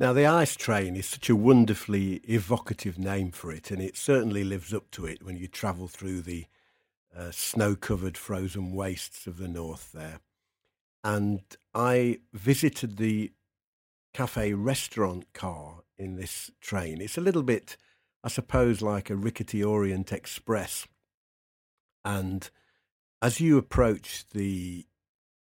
Now, 0.00 0.12
the 0.12 0.26
ice 0.26 0.54
train 0.54 0.94
is 0.94 1.06
such 1.06 1.28
a 1.28 1.34
wonderfully 1.34 2.20
evocative 2.28 3.00
name 3.00 3.32
for 3.32 3.50
it, 3.50 3.72
and 3.72 3.82
it 3.82 3.96
certainly 3.96 4.44
lives 4.44 4.72
up 4.72 4.88
to 4.92 5.06
it 5.06 5.24
when 5.24 5.36
you 5.36 5.48
travel 5.48 5.88
through 5.88 6.20
the 6.20 6.46
uh, 7.16 7.32
snow 7.32 7.74
covered 7.74 8.16
frozen 8.16 8.72
wastes 8.72 9.26
of 9.26 9.38
the 9.38 9.48
north 9.48 9.90
there. 9.90 10.20
And 11.02 11.40
I 11.74 12.20
visited 12.32 12.96
the 12.96 13.32
cafe 14.14 14.52
restaurant 14.52 15.32
car 15.32 15.82
in 15.96 16.14
this 16.14 16.52
train. 16.60 17.00
It's 17.00 17.18
a 17.18 17.22
little 17.22 17.42
bit, 17.42 17.76
I 18.22 18.28
suppose, 18.28 18.80
like 18.80 19.10
a 19.10 19.16
rickety 19.16 19.64
Orient 19.64 20.12
Express. 20.12 20.86
And 22.04 22.48
as 23.20 23.40
you 23.40 23.58
approach 23.58 24.26
the 24.32 24.86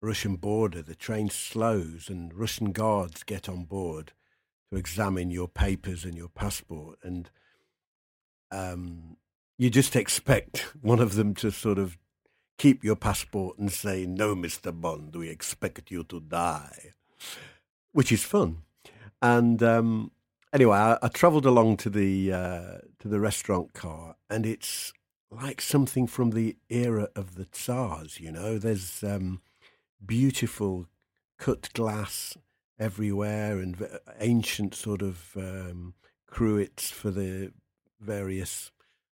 Russian 0.00 0.36
border, 0.36 0.80
the 0.80 0.94
train 0.94 1.28
slows 1.28 2.08
and 2.08 2.32
Russian 2.32 2.72
guards 2.72 3.22
get 3.22 3.46
on 3.46 3.64
board 3.64 4.14
to 4.70 4.76
examine 4.76 5.30
your 5.30 5.48
papers 5.48 6.04
and 6.04 6.14
your 6.14 6.28
passport. 6.28 6.98
And 7.02 7.30
um, 8.50 9.16
you 9.58 9.70
just 9.70 9.96
expect 9.96 10.58
one 10.80 11.00
of 11.00 11.14
them 11.14 11.34
to 11.34 11.50
sort 11.50 11.78
of 11.78 11.98
keep 12.58 12.84
your 12.84 12.96
passport 12.96 13.58
and 13.58 13.72
say, 13.72 14.06
No, 14.06 14.34
Mr. 14.34 14.78
Bond, 14.78 15.14
we 15.14 15.28
expect 15.28 15.90
you 15.90 16.04
to 16.04 16.20
die, 16.20 16.92
which 17.92 18.12
is 18.12 18.24
fun. 18.24 18.62
And 19.22 19.62
um, 19.62 20.12
anyway, 20.52 20.76
I, 20.76 20.98
I 21.02 21.08
travelled 21.08 21.46
along 21.46 21.78
to 21.78 21.90
the 21.90 22.32
uh, 22.32 22.78
to 23.00 23.08
the 23.08 23.20
restaurant 23.20 23.74
car, 23.74 24.16
and 24.28 24.46
it's 24.46 24.92
like 25.30 25.60
something 25.60 26.06
from 26.06 26.30
the 26.30 26.56
era 26.68 27.08
of 27.14 27.34
the 27.34 27.44
Tsars. 27.44 28.18
You 28.20 28.32
know, 28.32 28.58
there's 28.58 29.02
um, 29.04 29.40
beautiful 30.04 30.86
cut 31.38 31.72
glass 31.72 32.36
everywhere 32.80 33.60
and 33.60 33.76
ancient 34.18 34.74
sort 34.74 35.02
of 35.02 35.30
um, 35.36 35.94
cruets 36.26 36.90
for 36.90 37.10
the 37.10 37.52
various 38.00 38.72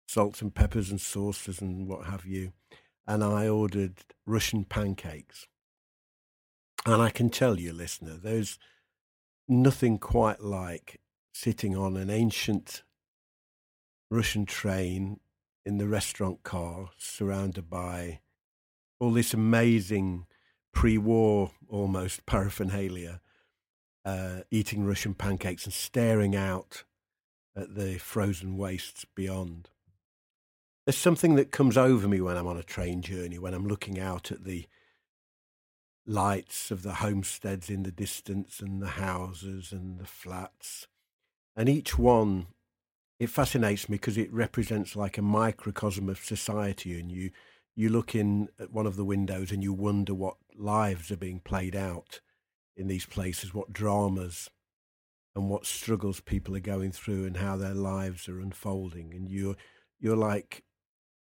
salts 0.05 0.41
and 0.41 0.53
peppers 0.53 0.91
and 0.91 1.01
sauces 1.01 1.61
and 1.61 1.87
what 1.87 2.05
have 2.05 2.25
you. 2.25 2.51
And 3.07 3.23
I 3.23 3.47
ordered 3.47 3.95
Russian 4.25 4.65
pancakes. 4.65 5.47
And 6.85 7.01
I 7.01 7.09
can 7.09 7.29
tell 7.29 7.59
you, 7.59 7.71
listener, 7.71 8.17
there's 8.21 8.59
nothing 9.47 9.97
quite 9.97 10.41
like 10.41 10.99
sitting 11.33 11.75
on 11.75 11.95
an 11.97 12.09
ancient 12.09 12.83
Russian 14.11 14.45
train 14.45 15.19
in 15.65 15.77
the 15.77 15.87
restaurant 15.87 16.43
car, 16.43 16.89
surrounded 16.97 17.69
by 17.69 18.19
all 18.99 19.11
this 19.11 19.33
amazing 19.33 20.25
pre 20.73 20.97
war 20.97 21.51
almost 21.69 22.25
paraphernalia, 22.25 23.21
uh, 24.05 24.41
eating 24.51 24.85
Russian 24.85 25.13
pancakes 25.13 25.65
and 25.65 25.73
staring 25.73 26.35
out 26.35 26.83
at 27.55 27.75
the 27.75 27.97
frozen 27.97 28.57
wastes 28.57 29.05
beyond. 29.15 29.69
There's 30.85 30.97
something 30.97 31.35
that 31.35 31.51
comes 31.51 31.77
over 31.77 32.07
me 32.07 32.19
when 32.19 32.35
I'm 32.35 32.47
on 32.47 32.57
a 32.57 32.63
train 32.63 33.01
journey, 33.01 33.39
when 33.39 33.53
I'm 33.53 33.67
looking 33.67 33.99
out 33.99 34.31
at 34.31 34.43
the 34.43 34.67
lights 36.05 36.71
of 36.71 36.83
the 36.83 36.95
homesteads 36.95 37.69
in 37.69 37.83
the 37.83 37.91
distance 37.91 38.59
and 38.59 38.81
the 38.81 38.87
houses 38.87 39.71
and 39.71 39.99
the 39.99 40.05
flats. 40.05 40.87
And 41.55 41.69
each 41.69 41.97
one, 41.97 42.47
it 43.19 43.29
fascinates 43.29 43.87
me 43.87 43.95
because 43.95 44.17
it 44.17 44.33
represents 44.33 44.95
like 44.95 45.17
a 45.17 45.21
microcosm 45.21 46.09
of 46.09 46.17
society. 46.17 46.99
And 46.99 47.09
you, 47.09 47.31
you 47.75 47.87
look 47.87 48.13
in 48.13 48.49
at 48.59 48.73
one 48.73 48.85
of 48.85 48.97
the 48.97 49.05
windows 49.05 49.51
and 49.51 49.63
you 49.63 49.71
wonder 49.71 50.13
what 50.13 50.35
lives 50.53 51.11
are 51.11 51.17
being 51.17 51.39
played 51.39 51.75
out 51.75 52.19
in 52.75 52.87
these 52.87 53.05
places, 53.05 53.53
what 53.53 53.73
dramas 53.73 54.49
and 55.35 55.49
what 55.49 55.65
struggles 55.65 56.19
people 56.19 56.55
are 56.55 56.61
going 56.61 56.91
through 56.91 57.25
and 57.25 57.37
how 57.37 57.55
their 57.57 57.73
lives 57.73 58.29
are 58.29 58.39
unfolding. 58.39 59.13
And 59.13 59.29
you're, 59.29 59.55
you're 59.99 60.17
like, 60.17 60.63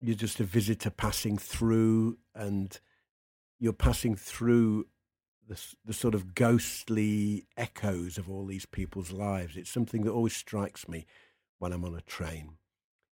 you're 0.01 0.15
just 0.15 0.39
a 0.39 0.43
visitor 0.43 0.89
passing 0.89 1.37
through 1.37 2.17
and 2.35 2.79
you're 3.59 3.73
passing 3.73 4.15
through 4.15 4.85
the, 5.47 5.59
the 5.85 5.93
sort 5.93 6.13
of 6.13 6.35
ghostly 6.35 7.47
echoes 7.55 8.17
of 8.17 8.29
all 8.29 8.45
these 8.45 8.65
people's 8.65 9.11
lives. 9.11 9.57
It's 9.57 9.71
something 9.71 10.03
that 10.03 10.11
always 10.11 10.35
strikes 10.35 10.87
me 10.87 11.05
when 11.59 11.73
I'm 11.73 11.85
on 11.85 11.95
a 11.95 12.01
train. 12.01 12.57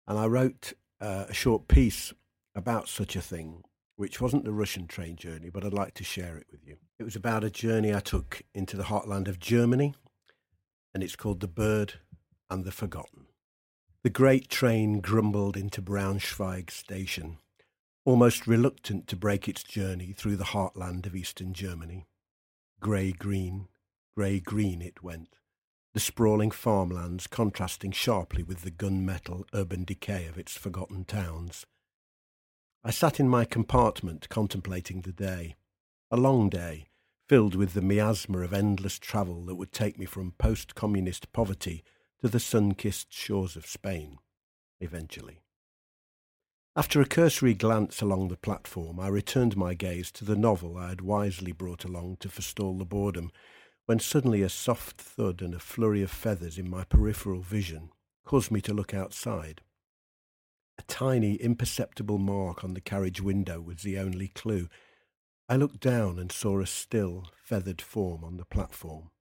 And 0.08 0.18
I 0.18 0.28
wrote 0.28 0.74
uh, 1.02 1.26
a 1.30 1.34
short 1.34 1.68
piece 1.68 2.14
about 2.56 2.88
such 2.88 3.16
a 3.16 3.22
thing, 3.22 3.64
which 4.00 4.22
wasn't 4.22 4.46
the 4.46 4.54
Russian 4.54 4.88
train 4.88 5.18
journey, 5.18 5.50
but 5.50 5.66
I'd 5.66 5.74
like 5.74 5.94
to 5.96 6.06
share 6.06 6.38
it 6.38 6.48
with 6.50 6.66
you. 6.66 6.78
It 6.98 7.04
was 7.04 7.18
about 7.18 7.44
a 7.44 7.50
journey 7.50 7.94
I 7.94 8.00
took 8.00 8.44
into 8.54 8.78
the 8.78 8.84
heartland 8.84 9.28
of 9.28 9.42
Germany, 9.42 9.94
and 10.94 11.04
it's 11.04 11.18
called 11.18 11.42
The 11.42 11.50
Bird 11.50 11.96
and 12.50 12.64
the 12.64 12.72
Forgotten. 12.72 13.26
The 14.04 14.10
great 14.10 14.48
train 14.48 15.02
grumbled 15.02 15.58
into 15.58 15.82
Braunschweig 15.82 16.72
station 16.72 17.40
almost 18.06 18.48
reluctant 18.48 19.06
to 19.08 19.18
break 19.18 19.50
its 19.50 19.64
journey 19.64 20.14
through 20.14 20.38
the 20.38 20.46
heartland 20.46 21.06
of 21.06 21.14
eastern 21.14 21.54
Germany. 21.54 22.08
Grey 22.80 23.12
green, 23.12 23.68
grey 24.16 24.40
green 24.40 24.82
it 24.82 25.04
went, 25.04 25.36
the 25.94 26.00
sprawling 26.00 26.52
farmlands 26.52 27.28
contrasting 27.28 27.92
sharply 27.92 28.44
with 28.44 28.62
the 28.62 28.72
gunmetal 28.72 29.44
urban 29.54 29.84
decay 29.84 30.26
of 30.26 30.38
its 30.38 30.58
forgotten 30.58 31.04
towns. 31.04 31.66
I 32.82 32.92
sat 32.92 33.20
in 33.20 33.28
my 33.28 33.44
compartment 33.44 34.30
contemplating 34.30 35.02
the 35.02 35.12
day, 35.12 35.58
a 36.10 36.16
long 36.16 36.50
day, 36.50 36.88
filled 37.28 37.54
with 37.54 37.74
the 37.74 37.82
miasma 37.82 38.40
of 38.40 38.54
endless 38.54 38.98
travel 38.98 39.44
that 39.46 39.56
would 39.56 39.74
take 39.74 40.00
me 40.00 40.06
from 40.06 40.32
post 40.38 40.76
communist 40.76 41.34
poverty 41.34 41.84
to 42.22 42.30
the 42.30 42.40
sun 42.40 42.74
kissed 42.74 43.12
shores 43.12 43.58
of 43.58 43.66
Spain, 43.66 44.18
eventually. 44.80 45.42
After 46.74 47.02
a 47.02 47.06
cursory 47.06 47.54
glance 47.54 48.02
along 48.02 48.30
the 48.30 48.38
platform, 48.38 48.98
I 48.98 49.10
returned 49.10 49.58
my 49.58 49.74
gaze 49.74 50.10
to 50.14 50.24
the 50.24 50.38
novel 50.38 50.78
I 50.78 50.90
had 50.90 51.02
wisely 51.02 51.52
brought 51.52 51.84
along 51.84 52.18
to 52.22 52.30
forestall 52.30 52.78
the 52.78 52.86
boredom, 52.86 53.30
when 53.88 54.00
suddenly 54.00 54.42
a 54.42 54.50
soft 54.50 55.02
thud 55.02 55.42
and 55.42 55.54
a 55.54 55.60
flurry 55.60 56.02
of 56.02 56.12
feathers 56.12 56.58
in 56.58 56.70
my 56.70 56.86
peripheral 56.86 57.42
vision 57.42 57.90
caused 58.24 58.52
me 58.52 58.62
to 58.62 58.74
look 58.74 58.94
outside. 58.94 59.62
A 60.80 60.84
tiny, 60.84 61.36
imperceptible 61.36 62.20
mark 62.20 62.64
on 62.64 62.74
the 62.74 62.80
carriage 62.80 63.20
window 63.20 63.60
was 63.60 63.82
the 63.82 64.00
only 64.00 64.30
clue. 64.30 64.70
I 65.50 65.58
looked 65.58 65.82
down 65.82 66.18
and 66.18 66.32
saw 66.32 66.62
a 66.62 66.66
still, 66.66 67.26
feathered 67.44 67.82
form 67.82 68.24
on 68.24 68.38
the 68.38 68.46
platform. 68.46 69.12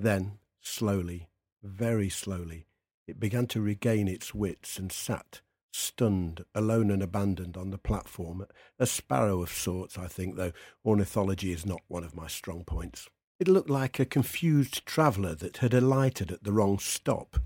Then, 0.00 0.40
slowly, 0.60 1.28
very 1.62 2.08
slowly, 2.08 2.66
it 3.06 3.20
began 3.20 3.46
to 3.48 3.60
regain 3.60 4.08
its 4.08 4.34
wits 4.34 4.80
and 4.80 4.90
sat, 4.90 5.42
stunned, 5.72 6.44
alone 6.56 6.90
and 6.90 7.04
abandoned 7.04 7.56
on 7.56 7.70
the 7.70 7.78
platform. 7.78 8.44
A 8.80 8.86
sparrow 8.86 9.40
of 9.42 9.52
sorts, 9.52 9.96
I 9.96 10.08
think, 10.08 10.34
though 10.34 10.52
ornithology 10.84 11.52
is 11.52 11.64
not 11.64 11.82
one 11.86 12.02
of 12.02 12.16
my 12.16 12.26
strong 12.26 12.64
points. 12.64 13.08
It 13.38 13.46
looked 13.46 13.70
like 13.70 14.00
a 14.00 14.04
confused 14.04 14.84
traveller 14.84 15.36
that 15.36 15.58
had 15.58 15.72
alighted 15.72 16.32
at 16.32 16.42
the 16.42 16.52
wrong 16.52 16.80
stop. 16.80 17.38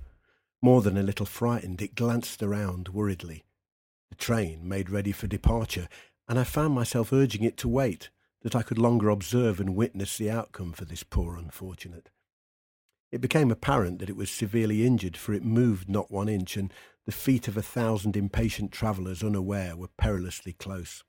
More 0.62 0.80
than 0.80 0.96
a 0.96 1.02
little 1.02 1.26
frightened, 1.26 1.82
it 1.82 1.96
glanced 1.96 2.40
around 2.40 2.88
worriedly. 2.88 3.42
The 4.10 4.16
train 4.16 4.68
made 4.68 4.90
ready 4.90 5.10
for 5.10 5.26
departure, 5.26 5.88
and 6.28 6.38
I 6.38 6.44
found 6.44 6.72
myself 6.72 7.12
urging 7.12 7.42
it 7.42 7.56
to 7.58 7.68
wait, 7.68 8.10
that 8.42 8.54
I 8.54 8.62
could 8.62 8.78
longer 8.78 9.08
observe 9.08 9.58
and 9.58 9.74
witness 9.74 10.16
the 10.16 10.30
outcome 10.30 10.72
for 10.72 10.84
this 10.84 11.02
poor 11.02 11.36
unfortunate. 11.36 12.10
It 13.10 13.20
became 13.20 13.50
apparent 13.50 13.98
that 13.98 14.08
it 14.08 14.16
was 14.16 14.30
severely 14.30 14.86
injured, 14.86 15.16
for 15.16 15.34
it 15.34 15.44
moved 15.44 15.88
not 15.88 16.12
one 16.12 16.28
inch, 16.28 16.56
and 16.56 16.72
the 17.06 17.12
feet 17.12 17.48
of 17.48 17.56
a 17.56 17.62
thousand 17.62 18.16
impatient 18.16 18.70
travellers 18.70 19.24
unaware 19.24 19.76
were 19.76 19.88
perilously 19.98 20.52
close. 20.52 21.02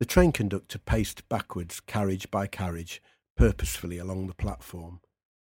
The 0.00 0.06
train 0.06 0.32
conductor 0.32 0.78
paced 0.78 1.28
backwards, 1.28 1.78
carriage 1.78 2.30
by 2.30 2.48
carriage, 2.48 3.00
purposefully 3.36 3.98
along 3.98 4.26
the 4.26 4.34
platform. 4.34 5.00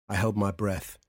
I 0.08 0.16
held 0.16 0.38
my 0.38 0.52
breath. 0.52 1.00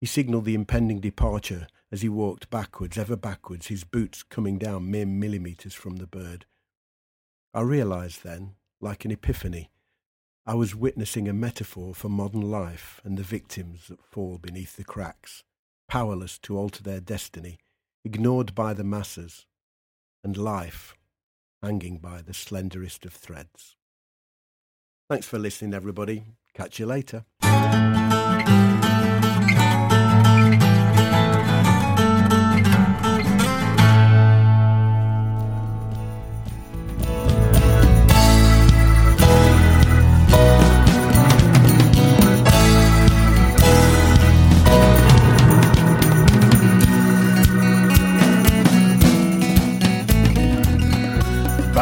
He 0.00 0.06
signalled 0.06 0.44
the 0.44 0.54
impending 0.54 1.00
departure 1.00 1.66
as 1.90 2.02
he 2.02 2.08
walked 2.08 2.50
backwards, 2.50 2.98
ever 2.98 3.16
backwards, 3.16 3.68
his 3.68 3.84
boots 3.84 4.22
coming 4.22 4.58
down 4.58 4.90
mere 4.90 5.06
millimetres 5.06 5.74
from 5.74 5.96
the 5.96 6.06
bird. 6.06 6.44
I 7.54 7.62
realised 7.62 8.22
then, 8.22 8.56
like 8.80 9.04
an 9.04 9.10
epiphany, 9.10 9.70
I 10.44 10.54
was 10.54 10.76
witnessing 10.76 11.28
a 11.28 11.32
metaphor 11.32 11.94
for 11.94 12.08
modern 12.08 12.50
life 12.50 13.00
and 13.04 13.16
the 13.16 13.22
victims 13.22 13.88
that 13.88 14.04
fall 14.04 14.38
beneath 14.38 14.76
the 14.76 14.84
cracks 14.84 15.42
powerless 15.88 16.38
to 16.38 16.56
alter 16.56 16.82
their 16.82 17.00
destiny, 17.00 17.58
ignored 18.04 18.54
by 18.54 18.74
the 18.74 18.84
masses, 18.84 19.46
and 20.24 20.36
life 20.36 20.94
hanging 21.62 21.98
by 21.98 22.22
the 22.22 22.34
slenderest 22.34 23.04
of 23.04 23.12
threads. 23.12 23.76
Thanks 25.08 25.26
for 25.26 25.38
listening, 25.38 25.74
everybody. 25.74 26.24
Catch 26.54 26.78
you 26.78 26.86
later. 26.86 27.24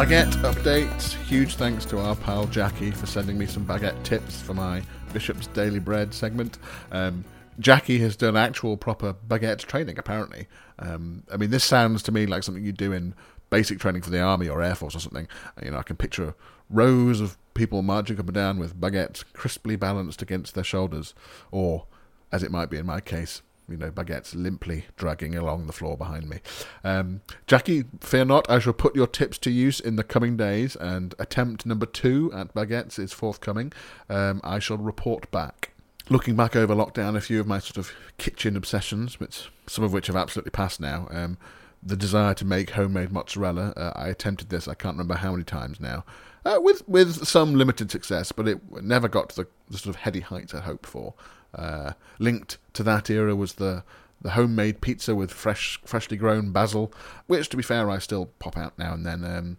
Baguette 0.05 0.35
updates. 0.43 1.13
Huge 1.23 1.55
thanks 1.55 1.83
to 1.83 1.97
our 1.97 2.15
pal 2.15 2.45
Jackie 2.45 2.91
for 2.91 3.07
sending 3.07 3.39
me 3.39 3.47
some 3.47 3.65
baguette 3.65 4.03
tips 4.03 4.39
for 4.39 4.53
my 4.53 4.83
Bishop's 5.13 5.47
Daily 5.47 5.79
Bread 5.79 6.13
segment. 6.13 6.59
Um, 6.91 7.25
Jackie 7.57 7.97
has 7.97 8.15
done 8.15 8.37
actual 8.37 8.77
proper 8.77 9.15
baguette 9.15 9.65
training, 9.65 9.97
apparently. 9.97 10.45
Um, 10.77 11.23
I 11.33 11.37
mean, 11.37 11.49
this 11.49 11.63
sounds 11.63 12.03
to 12.03 12.11
me 12.11 12.27
like 12.27 12.43
something 12.43 12.63
you 12.63 12.71
do 12.71 12.91
in 12.91 13.15
basic 13.49 13.79
training 13.79 14.03
for 14.03 14.11
the 14.11 14.21
army 14.21 14.47
or 14.47 14.61
air 14.61 14.75
force 14.75 14.95
or 14.95 14.99
something. 14.99 15.27
You 15.63 15.71
know, 15.71 15.77
I 15.77 15.83
can 15.83 15.95
picture 15.95 16.35
rows 16.69 17.19
of 17.19 17.35
people 17.55 17.81
marching 17.81 18.19
up 18.19 18.27
and 18.27 18.35
down 18.35 18.59
with 18.59 18.79
baguettes 18.79 19.23
crisply 19.33 19.75
balanced 19.75 20.21
against 20.21 20.53
their 20.53 20.63
shoulders, 20.63 21.15
or, 21.49 21.87
as 22.31 22.43
it 22.43 22.51
might 22.51 22.69
be 22.69 22.77
in 22.77 22.85
my 22.85 23.01
case, 23.01 23.41
you 23.69 23.77
know, 23.77 23.91
baguettes 23.91 24.35
limply 24.35 24.85
dragging 24.95 25.35
along 25.35 25.67
the 25.67 25.73
floor 25.73 25.97
behind 25.97 26.29
me. 26.29 26.39
Um, 26.83 27.21
Jackie, 27.47 27.85
fear 27.99 28.25
not, 28.25 28.49
I 28.49 28.59
shall 28.59 28.73
put 28.73 28.95
your 28.95 29.07
tips 29.07 29.37
to 29.39 29.51
use 29.51 29.79
in 29.79 29.95
the 29.95 30.03
coming 30.03 30.37
days, 30.37 30.75
and 30.75 31.15
attempt 31.19 31.65
number 31.65 31.85
two 31.85 32.31
at 32.33 32.53
baguettes 32.53 32.99
is 32.99 33.13
forthcoming. 33.13 33.73
Um, 34.09 34.41
I 34.43 34.59
shall 34.59 34.77
report 34.77 35.29
back. 35.31 35.71
Looking 36.07 36.35
back 36.35 36.55
over 36.55 36.75
lockdown, 36.75 37.15
a 37.15 37.21
few 37.21 37.39
of 37.39 37.47
my 37.47 37.57
sort 37.59 37.77
of 37.77 37.91
kitchen 38.17 38.55
obsessions, 38.55 39.19
which 39.19 39.49
some 39.65 39.83
of 39.83 39.91
which 39.91 40.07
have 40.07 40.15
absolutely 40.15 40.51
passed 40.51 40.79
now. 40.79 41.07
Um, 41.09 41.37
the 41.81 41.95
desire 41.95 42.33
to 42.33 42.45
make 42.45 42.71
homemade 42.71 43.11
mozzarella. 43.11 43.73
Uh, 43.77 43.91
I 43.95 44.09
attempted 44.09 44.49
this. 44.49 44.67
I 44.67 44.73
can't 44.73 44.95
remember 44.95 45.15
how 45.15 45.31
many 45.31 45.43
times 45.43 45.79
now, 45.79 46.03
uh, 46.43 46.59
with 46.59 46.87
with 46.87 47.27
some 47.27 47.55
limited 47.55 47.91
success, 47.91 48.31
but 48.31 48.47
it 48.47 48.59
never 48.83 49.07
got 49.07 49.29
to 49.29 49.35
the, 49.35 49.47
the 49.69 49.77
sort 49.77 49.95
of 49.95 50.01
heady 50.01 50.21
heights 50.21 50.53
I 50.53 50.61
hoped 50.61 50.85
for. 50.85 51.13
Uh, 51.55 51.93
linked 52.19 52.57
to 52.73 52.83
that 52.83 53.09
era 53.09 53.35
was 53.35 53.53
the 53.53 53.83
the 54.21 54.31
homemade 54.31 54.81
pizza 54.81 55.13
with 55.13 55.31
fresh, 55.31 55.79
freshly 55.85 56.17
grown 56.17 56.51
basil, 56.51 56.91
which, 57.27 57.47
to 57.49 57.57
be 57.57 57.61
fair, 57.61 57.91
I 57.91 57.99
still 57.99 58.27
pop 58.39 58.57
out 58.57 58.77
now 58.79 58.93
and 58.93 59.05
then. 59.05 59.23
Um, 59.23 59.57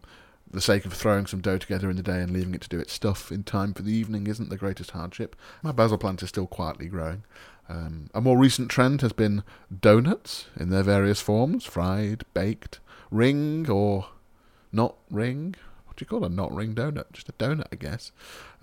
the 0.50 0.60
sake 0.60 0.84
of 0.84 0.92
throwing 0.92 1.26
some 1.26 1.40
dough 1.40 1.58
together 1.58 1.90
in 1.90 1.96
the 1.96 2.02
day 2.02 2.20
and 2.20 2.32
leaving 2.32 2.54
it 2.54 2.60
to 2.62 2.68
do 2.68 2.78
its 2.78 2.92
stuff 2.92 3.32
in 3.32 3.42
time 3.42 3.74
for 3.74 3.82
the 3.82 3.92
evening 3.92 4.26
isn't 4.26 4.48
the 4.48 4.56
greatest 4.56 4.92
hardship. 4.92 5.36
My 5.62 5.72
basil 5.72 5.98
plant 5.98 6.22
is 6.22 6.28
still 6.28 6.46
quietly 6.46 6.86
growing. 6.86 7.24
Um, 7.68 8.10
a 8.14 8.20
more 8.20 8.38
recent 8.38 8.70
trend 8.70 9.00
has 9.02 9.12
been 9.12 9.42
donuts 9.80 10.46
in 10.58 10.70
their 10.70 10.84
various 10.84 11.20
forms 11.20 11.64
fried, 11.64 12.24
baked, 12.32 12.78
ring, 13.10 13.68
or 13.68 14.06
not 14.72 14.94
ring. 15.10 15.56
What 15.86 15.96
do 15.96 16.02
you 16.02 16.06
call 16.06 16.24
a 16.24 16.28
not 16.28 16.54
ring 16.54 16.74
donut? 16.74 17.12
Just 17.12 17.28
a 17.28 17.32
donut, 17.32 17.66
I 17.72 17.76
guess. 17.76 18.12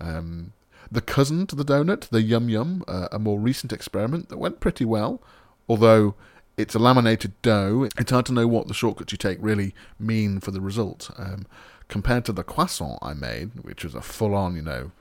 Um, 0.00 0.52
the 0.94 1.00
cousin 1.00 1.46
to 1.48 1.56
the 1.56 1.64
donut, 1.64 2.08
the 2.08 2.22
Yum 2.22 2.48
Yum, 2.48 2.84
uh, 2.88 3.08
a 3.12 3.18
more 3.18 3.38
recent 3.38 3.72
experiment 3.72 4.28
that 4.28 4.38
went 4.38 4.60
pretty 4.60 4.84
well, 4.84 5.20
although 5.68 6.14
it's 6.56 6.74
a 6.74 6.78
laminated 6.78 7.32
dough. 7.42 7.88
It's 7.98 8.10
hard 8.10 8.26
to 8.26 8.32
know 8.32 8.46
what 8.46 8.68
the 8.68 8.74
shortcuts 8.74 9.12
you 9.12 9.18
take 9.18 9.38
really 9.40 9.74
mean 9.98 10.40
for 10.40 10.50
the 10.50 10.60
result. 10.60 11.10
Um, 11.18 11.46
compared 11.88 12.24
to 12.24 12.32
the 12.32 12.44
croissant 12.44 12.98
I 13.02 13.12
made, 13.12 13.50
which 13.62 13.84
was 13.84 13.94
a 13.94 14.00
full 14.00 14.34
on, 14.34 14.56
you 14.56 14.62
know, 14.62 14.92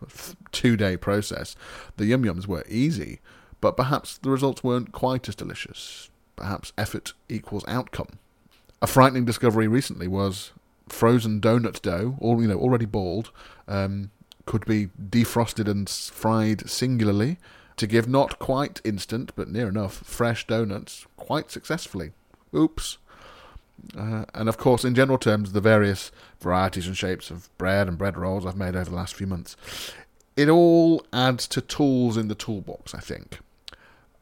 two 0.52 0.76
day 0.76 0.98
process, 0.98 1.56
the 1.98 2.06
Yum 2.06 2.24
Yums 2.24 2.48
were 2.48 2.66
easy 2.68 3.20
but 3.64 3.78
perhaps 3.78 4.18
the 4.18 4.30
results 4.30 4.62
weren't 4.62 4.92
quite 4.92 5.30
as 5.30 5.36
delicious. 5.36 6.10
Perhaps 6.36 6.74
effort 6.78 7.14
equals 7.30 7.64
outcome. 7.66 8.20
A 8.82 8.88
frightening 8.88 9.24
discovery 9.24 9.70
recently 9.70 10.06
was 10.06 10.52
frozen 10.90 11.40
donut 11.40 11.82
dough, 11.82 12.18
all 12.20 12.42
you 12.42 12.50
know, 12.50 12.60
already 12.60 12.86
balled, 12.86 13.32
um, 13.70 14.12
could 14.46 14.66
be 14.66 14.90
defrosted 15.10 15.68
and 15.68 15.90
fried 15.90 16.70
singularly 16.70 17.38
to 17.78 17.88
give 17.88 18.08
not 18.08 18.40
quite 18.40 18.82
instant, 18.84 19.32
but 19.36 19.50
near 19.50 19.68
enough, 19.68 19.94
fresh 19.94 20.46
donuts 20.46 21.06
quite 21.18 21.52
successfully. 21.52 22.12
Oops. 22.54 22.98
Uh, 23.98 24.26
and 24.34 24.48
of 24.48 24.58
course, 24.58 24.86
in 24.86 24.96
general 24.96 25.18
terms, 25.18 25.52
the 25.52 25.62
various 25.62 26.12
varieties 26.40 26.88
and 26.88 26.96
shapes 26.96 27.32
of 27.32 27.50
bread 27.58 27.88
and 27.88 27.98
bread 27.98 28.18
rolls 28.18 28.46
I've 28.46 28.56
made 28.56 28.76
over 28.76 28.90
the 28.90 28.96
last 28.96 29.16
few 29.16 29.28
months, 29.28 29.56
it 30.36 30.50
all 30.50 31.06
adds 31.12 31.48
to 31.50 31.62
tools 31.62 32.18
in 32.18 32.28
the 32.28 32.36
toolbox, 32.36 32.94
I 32.94 33.00
think. 33.00 33.40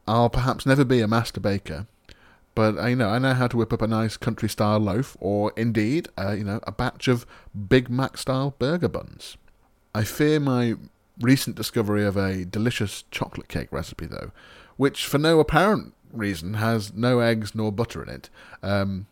I'll 0.08 0.30
perhaps 0.30 0.66
never 0.66 0.84
be 0.84 1.02
a 1.02 1.08
master 1.08 1.40
baker, 1.40 1.88
but 2.56 2.78
I 2.78 2.90
you 2.90 2.96
know 2.96 3.10
I 3.10 3.20
know 3.20 3.34
how 3.34 3.48
to 3.48 3.58
whip 3.58 3.72
up 3.72 3.82
a 3.82 3.88
nice 3.88 4.18
country 4.18 4.50
style 4.50 4.80
loaf, 4.80 5.16
or 5.20 5.54
indeed, 5.56 6.10
uh, 6.18 6.32
you 6.32 6.44
know, 6.44 6.60
a 6.64 6.72
batch 6.72 7.08
of 7.08 7.26
Big 7.70 7.90
Mac 7.90 8.18
style 8.18 8.56
burger 8.58 8.90
buns. 8.90 9.38
I 9.94 10.04
fear 10.04 10.40
my 10.40 10.76
recent 11.20 11.56
discovery 11.56 12.06
of 12.06 12.18
a 12.18 12.46
delicious 12.46 13.04
chocolate 13.12 13.48
cake 13.48 13.72
recipe, 13.72 14.06
though, 14.06 14.32
which 14.78 15.06
for 15.06 15.18
no 15.18 15.40
apparent 15.40 15.94
reason 16.12 16.56
has 16.56 16.94
no 16.94 17.20
eggs 17.20 17.54
nor 17.54 17.72
butter 17.72 18.04
in 18.04 18.10
it, 18.10 18.30
um, 18.64 19.08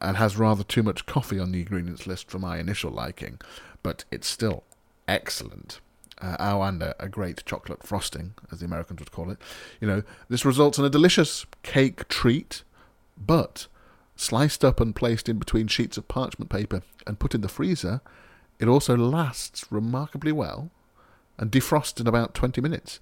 and 0.00 0.16
has 0.16 0.36
rather 0.36 0.64
too 0.64 0.82
much 0.82 1.06
coffee 1.06 1.38
on 1.38 1.52
the 1.52 1.60
ingredients 1.60 2.06
list 2.06 2.30
for 2.30 2.38
my 2.38 2.58
initial 2.58 2.90
liking, 2.90 3.38
but 3.82 4.04
it's 4.10 4.26
still 4.26 4.64
excellent 5.08 5.80
uh, 6.20 6.36
oh, 6.40 6.62
and 6.62 6.82
a, 6.82 6.94
a, 7.02 7.08
great 7.08 7.44
chocolate 7.44 7.82
frosting, 7.82 8.34
as 8.50 8.60
the 8.60 8.66
Americans 8.66 9.00
would 9.00 9.12
call 9.12 9.30
it. 9.30 9.38
You 9.80 9.88
know, 9.88 10.02
this 10.28 10.44
results 10.44 10.78
in 10.78 10.84
a 10.84 10.90
delicious 10.90 11.44
cake 11.62 12.08
treat, 12.08 12.62
but 13.16 13.66
sliced 14.16 14.64
up 14.64 14.80
and 14.80 14.96
placed 14.96 15.28
in 15.28 15.38
between 15.38 15.66
sheets 15.66 15.98
of 15.98 16.08
parchment 16.08 16.50
paper 16.50 16.82
and 17.06 17.18
put 17.18 17.34
in 17.34 17.42
the 17.42 17.48
freezer, 17.48 18.00
it 18.58 18.68
also 18.68 18.96
lasts 18.96 19.66
remarkably 19.70 20.32
well 20.32 20.70
and 21.38 21.50
defrosts 21.50 22.00
in 22.00 22.06
about 22.06 22.34
20 22.34 22.60
minutes. 22.60 23.00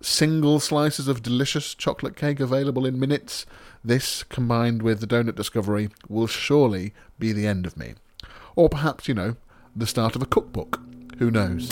Single 0.00 0.60
slices 0.60 1.08
of 1.08 1.22
delicious 1.22 1.74
chocolate 1.74 2.16
cake 2.16 2.40
available 2.40 2.84
in 2.84 2.98
minutes. 2.98 3.46
This, 3.84 4.24
combined 4.24 4.82
with 4.82 5.00
the 5.00 5.06
donut 5.06 5.36
discovery, 5.36 5.90
will 6.08 6.26
surely 6.26 6.92
be 7.18 7.32
the 7.32 7.46
end 7.46 7.66
of 7.66 7.76
me. 7.76 7.94
Or 8.56 8.68
perhaps, 8.68 9.08
you 9.08 9.14
know, 9.14 9.36
the 9.74 9.86
start 9.86 10.16
of 10.16 10.22
a 10.22 10.26
cookbook. 10.26 10.80
Who 11.18 11.30
knows? 11.30 11.68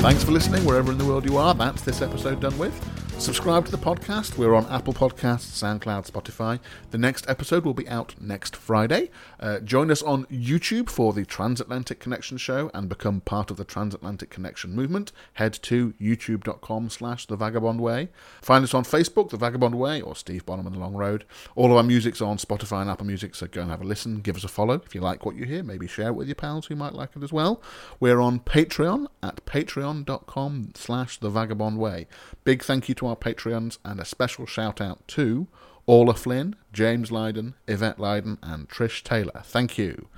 Thanks 0.00 0.24
for 0.24 0.32
listening 0.32 0.64
wherever 0.64 0.92
in 0.92 0.98
the 0.98 1.04
world 1.04 1.24
you 1.24 1.36
are. 1.36 1.54
That's 1.54 1.82
this 1.82 2.02
episode 2.02 2.40
done 2.40 2.58
with. 2.58 3.03
Subscribe 3.18 3.64
to 3.64 3.70
the 3.70 3.78
podcast. 3.78 4.36
We're 4.36 4.54
on 4.54 4.66
Apple 4.66 4.92
Podcasts, 4.92 5.46
SoundCloud, 5.46 6.10
Spotify. 6.10 6.60
The 6.90 6.98
next 6.98 7.26
episode 7.28 7.64
will 7.64 7.72
be 7.72 7.88
out 7.88 8.14
next 8.20 8.54
Friday. 8.54 9.10
Uh, 9.40 9.60
join 9.60 9.90
us 9.90 10.02
on 10.02 10.26
YouTube 10.26 10.90
for 10.90 11.14
the 11.14 11.24
Transatlantic 11.24 12.00
Connection 12.00 12.36
show 12.36 12.70
and 12.74 12.86
become 12.86 13.22
part 13.22 13.50
of 13.50 13.56
the 13.56 13.64
Transatlantic 13.64 14.28
Connection 14.28 14.74
movement. 14.74 15.10
Head 15.34 15.54
to 15.62 15.94
youtube.com 15.94 16.90
slash 16.90 17.24
The 17.24 17.36
Vagabond 17.36 17.80
Way. 17.80 18.10
Find 18.42 18.62
us 18.62 18.74
on 18.74 18.84
Facebook, 18.84 19.30
The 19.30 19.38
Vagabond 19.38 19.76
Way, 19.76 20.02
or 20.02 20.14
Steve 20.14 20.44
Bonham 20.44 20.66
and 20.66 20.74
the 20.74 20.80
Long 20.80 20.94
Road. 20.94 21.24
All 21.56 21.70
of 21.70 21.78
our 21.78 21.82
music's 21.82 22.20
on 22.20 22.36
Spotify 22.36 22.82
and 22.82 22.90
Apple 22.90 23.06
Music, 23.06 23.34
so 23.34 23.46
go 23.46 23.62
and 23.62 23.70
have 23.70 23.80
a 23.80 23.86
listen. 23.86 24.20
Give 24.20 24.36
us 24.36 24.44
a 24.44 24.48
follow 24.48 24.82
if 24.84 24.94
you 24.94 25.00
like 25.00 25.24
what 25.24 25.36
you 25.36 25.44
hear. 25.46 25.62
Maybe 25.62 25.86
share 25.86 26.08
it 26.08 26.14
with 26.14 26.28
your 26.28 26.34
pals 26.34 26.66
who 26.66 26.76
might 26.76 26.92
like 26.92 27.10
it 27.16 27.22
as 27.22 27.32
well. 27.32 27.62
We're 28.00 28.20
on 28.20 28.40
Patreon 28.40 29.06
at 29.22 29.44
patreon.com 29.46 30.72
slash 30.74 31.18
The 31.18 31.30
Vagabond 31.30 31.78
Way. 31.78 32.06
Big 32.44 32.62
thank 32.62 32.88
you 32.90 32.94
to 32.96 33.03
our 33.06 33.16
Patreons 33.16 33.78
and 33.84 34.00
a 34.00 34.04
special 34.04 34.46
shout 34.46 34.80
out 34.80 35.06
to 35.08 35.46
Orla 35.86 36.14
Flynn, 36.14 36.56
James 36.72 37.12
Lydon, 37.12 37.54
Yvette 37.68 37.98
Lydon, 37.98 38.38
and 38.42 38.68
Trish 38.68 39.02
Taylor. 39.02 39.42
Thank 39.44 39.76
you. 39.78 40.08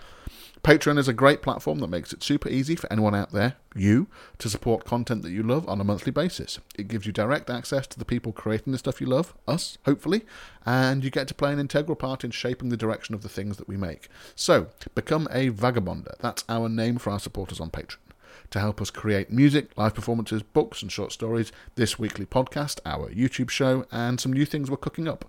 Patreon 0.62 0.98
is 0.98 1.06
a 1.06 1.12
great 1.12 1.42
platform 1.42 1.78
that 1.78 1.86
makes 1.86 2.12
it 2.12 2.24
super 2.24 2.48
easy 2.48 2.74
for 2.74 2.92
anyone 2.92 3.14
out 3.14 3.30
there, 3.30 3.54
you, 3.76 4.08
to 4.38 4.48
support 4.48 4.84
content 4.84 5.22
that 5.22 5.30
you 5.30 5.44
love 5.44 5.68
on 5.68 5.80
a 5.80 5.84
monthly 5.84 6.10
basis. 6.10 6.58
It 6.76 6.88
gives 6.88 7.06
you 7.06 7.12
direct 7.12 7.48
access 7.50 7.86
to 7.86 7.98
the 7.98 8.04
people 8.04 8.32
creating 8.32 8.72
the 8.72 8.78
stuff 8.78 9.00
you 9.00 9.06
love, 9.06 9.32
us, 9.46 9.78
hopefully, 9.84 10.24
and 10.64 11.04
you 11.04 11.10
get 11.10 11.28
to 11.28 11.34
play 11.34 11.52
an 11.52 11.60
integral 11.60 11.94
part 11.94 12.24
in 12.24 12.32
shaping 12.32 12.70
the 12.70 12.76
direction 12.76 13.14
of 13.14 13.22
the 13.22 13.28
things 13.28 13.58
that 13.58 13.68
we 13.68 13.76
make. 13.76 14.08
So, 14.34 14.66
become 14.96 15.28
a 15.30 15.50
vagabonder. 15.50 16.18
That's 16.18 16.44
our 16.48 16.68
name 16.68 16.98
for 16.98 17.10
our 17.10 17.20
supporters 17.20 17.60
on 17.60 17.70
Patreon 17.70 17.98
to 18.50 18.60
help 18.60 18.80
us 18.80 18.90
create 18.90 19.30
music, 19.30 19.76
live 19.76 19.94
performances, 19.94 20.42
books, 20.42 20.82
and 20.82 20.90
short 20.90 21.12
stories, 21.12 21.52
this 21.74 21.98
weekly 21.98 22.26
podcast, 22.26 22.80
our 22.84 23.10
YouTube 23.10 23.50
show, 23.50 23.86
and 23.90 24.20
some 24.20 24.32
new 24.32 24.44
things 24.44 24.70
we're 24.70 24.76
cooking 24.76 25.08
up. 25.08 25.24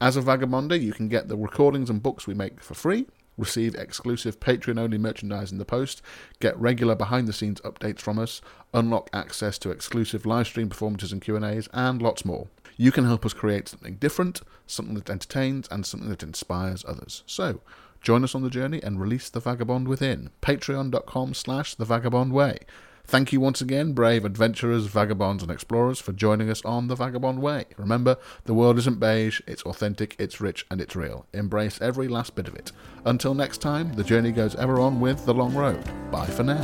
As 0.00 0.16
a 0.16 0.22
Vagabonder, 0.22 0.80
you 0.80 0.92
can 0.92 1.08
get 1.08 1.28
the 1.28 1.36
recordings 1.36 1.90
and 1.90 2.02
books 2.02 2.26
we 2.26 2.34
make 2.34 2.60
for 2.60 2.74
free, 2.74 3.06
receive 3.36 3.74
exclusive 3.74 4.40
Patreon 4.40 4.78
only 4.78 4.98
merchandise 4.98 5.52
in 5.52 5.58
the 5.58 5.64
post, 5.64 6.02
get 6.40 6.58
regular 6.58 6.94
behind 6.94 7.26
the 7.26 7.32
scenes 7.32 7.60
updates 7.62 8.00
from 8.00 8.18
us, 8.18 8.40
unlock 8.74 9.10
access 9.12 9.58
to 9.58 9.70
exclusive 9.70 10.26
live 10.26 10.46
stream 10.46 10.68
performances 10.68 11.12
and 11.12 11.22
Q&As, 11.22 11.68
and 11.72 12.02
lots 12.02 12.24
more. 12.24 12.48
You 12.76 12.92
can 12.92 13.04
help 13.04 13.24
us 13.26 13.32
create 13.32 13.68
something 13.68 13.96
different, 13.96 14.40
something 14.66 14.94
that 14.94 15.10
entertains, 15.10 15.68
and 15.70 15.84
something 15.84 16.08
that 16.08 16.22
inspires 16.22 16.84
others. 16.86 17.22
So, 17.26 17.60
Join 18.02 18.24
us 18.24 18.34
on 18.34 18.42
the 18.42 18.50
journey 18.50 18.82
and 18.82 19.00
release 19.00 19.30
the 19.30 19.40
vagabond 19.40 19.88
within. 19.88 20.30
Patreon.com 20.42 21.34
slash 21.34 21.74
the 21.74 21.84
vagabond 21.84 22.32
way. 22.32 22.58
Thank 23.04 23.32
you 23.32 23.40
once 23.40 23.60
again, 23.60 23.92
brave 23.94 24.24
adventurers, 24.24 24.86
vagabonds, 24.86 25.42
and 25.42 25.50
explorers, 25.50 25.98
for 25.98 26.12
joining 26.12 26.48
us 26.48 26.64
on 26.64 26.86
the 26.86 26.94
Vagabond 26.94 27.42
Way. 27.42 27.64
Remember, 27.76 28.16
the 28.44 28.54
world 28.54 28.78
isn't 28.78 29.00
beige, 29.00 29.40
it's 29.46 29.64
authentic, 29.64 30.14
it's 30.18 30.40
rich, 30.40 30.64
and 30.70 30.80
it's 30.80 30.94
real. 30.94 31.26
Embrace 31.32 31.80
every 31.82 32.06
last 32.08 32.34
bit 32.36 32.48
of 32.48 32.54
it. 32.54 32.70
Until 33.04 33.34
next 33.34 33.58
time, 33.58 33.92
the 33.94 34.04
journey 34.04 34.30
goes 34.30 34.54
ever 34.54 34.78
on 34.78 35.00
with 35.00 35.24
the 35.26 35.34
long 35.34 35.54
road. 35.54 35.84
Bye 36.10 36.26
for 36.26 36.44
now. 36.44 36.60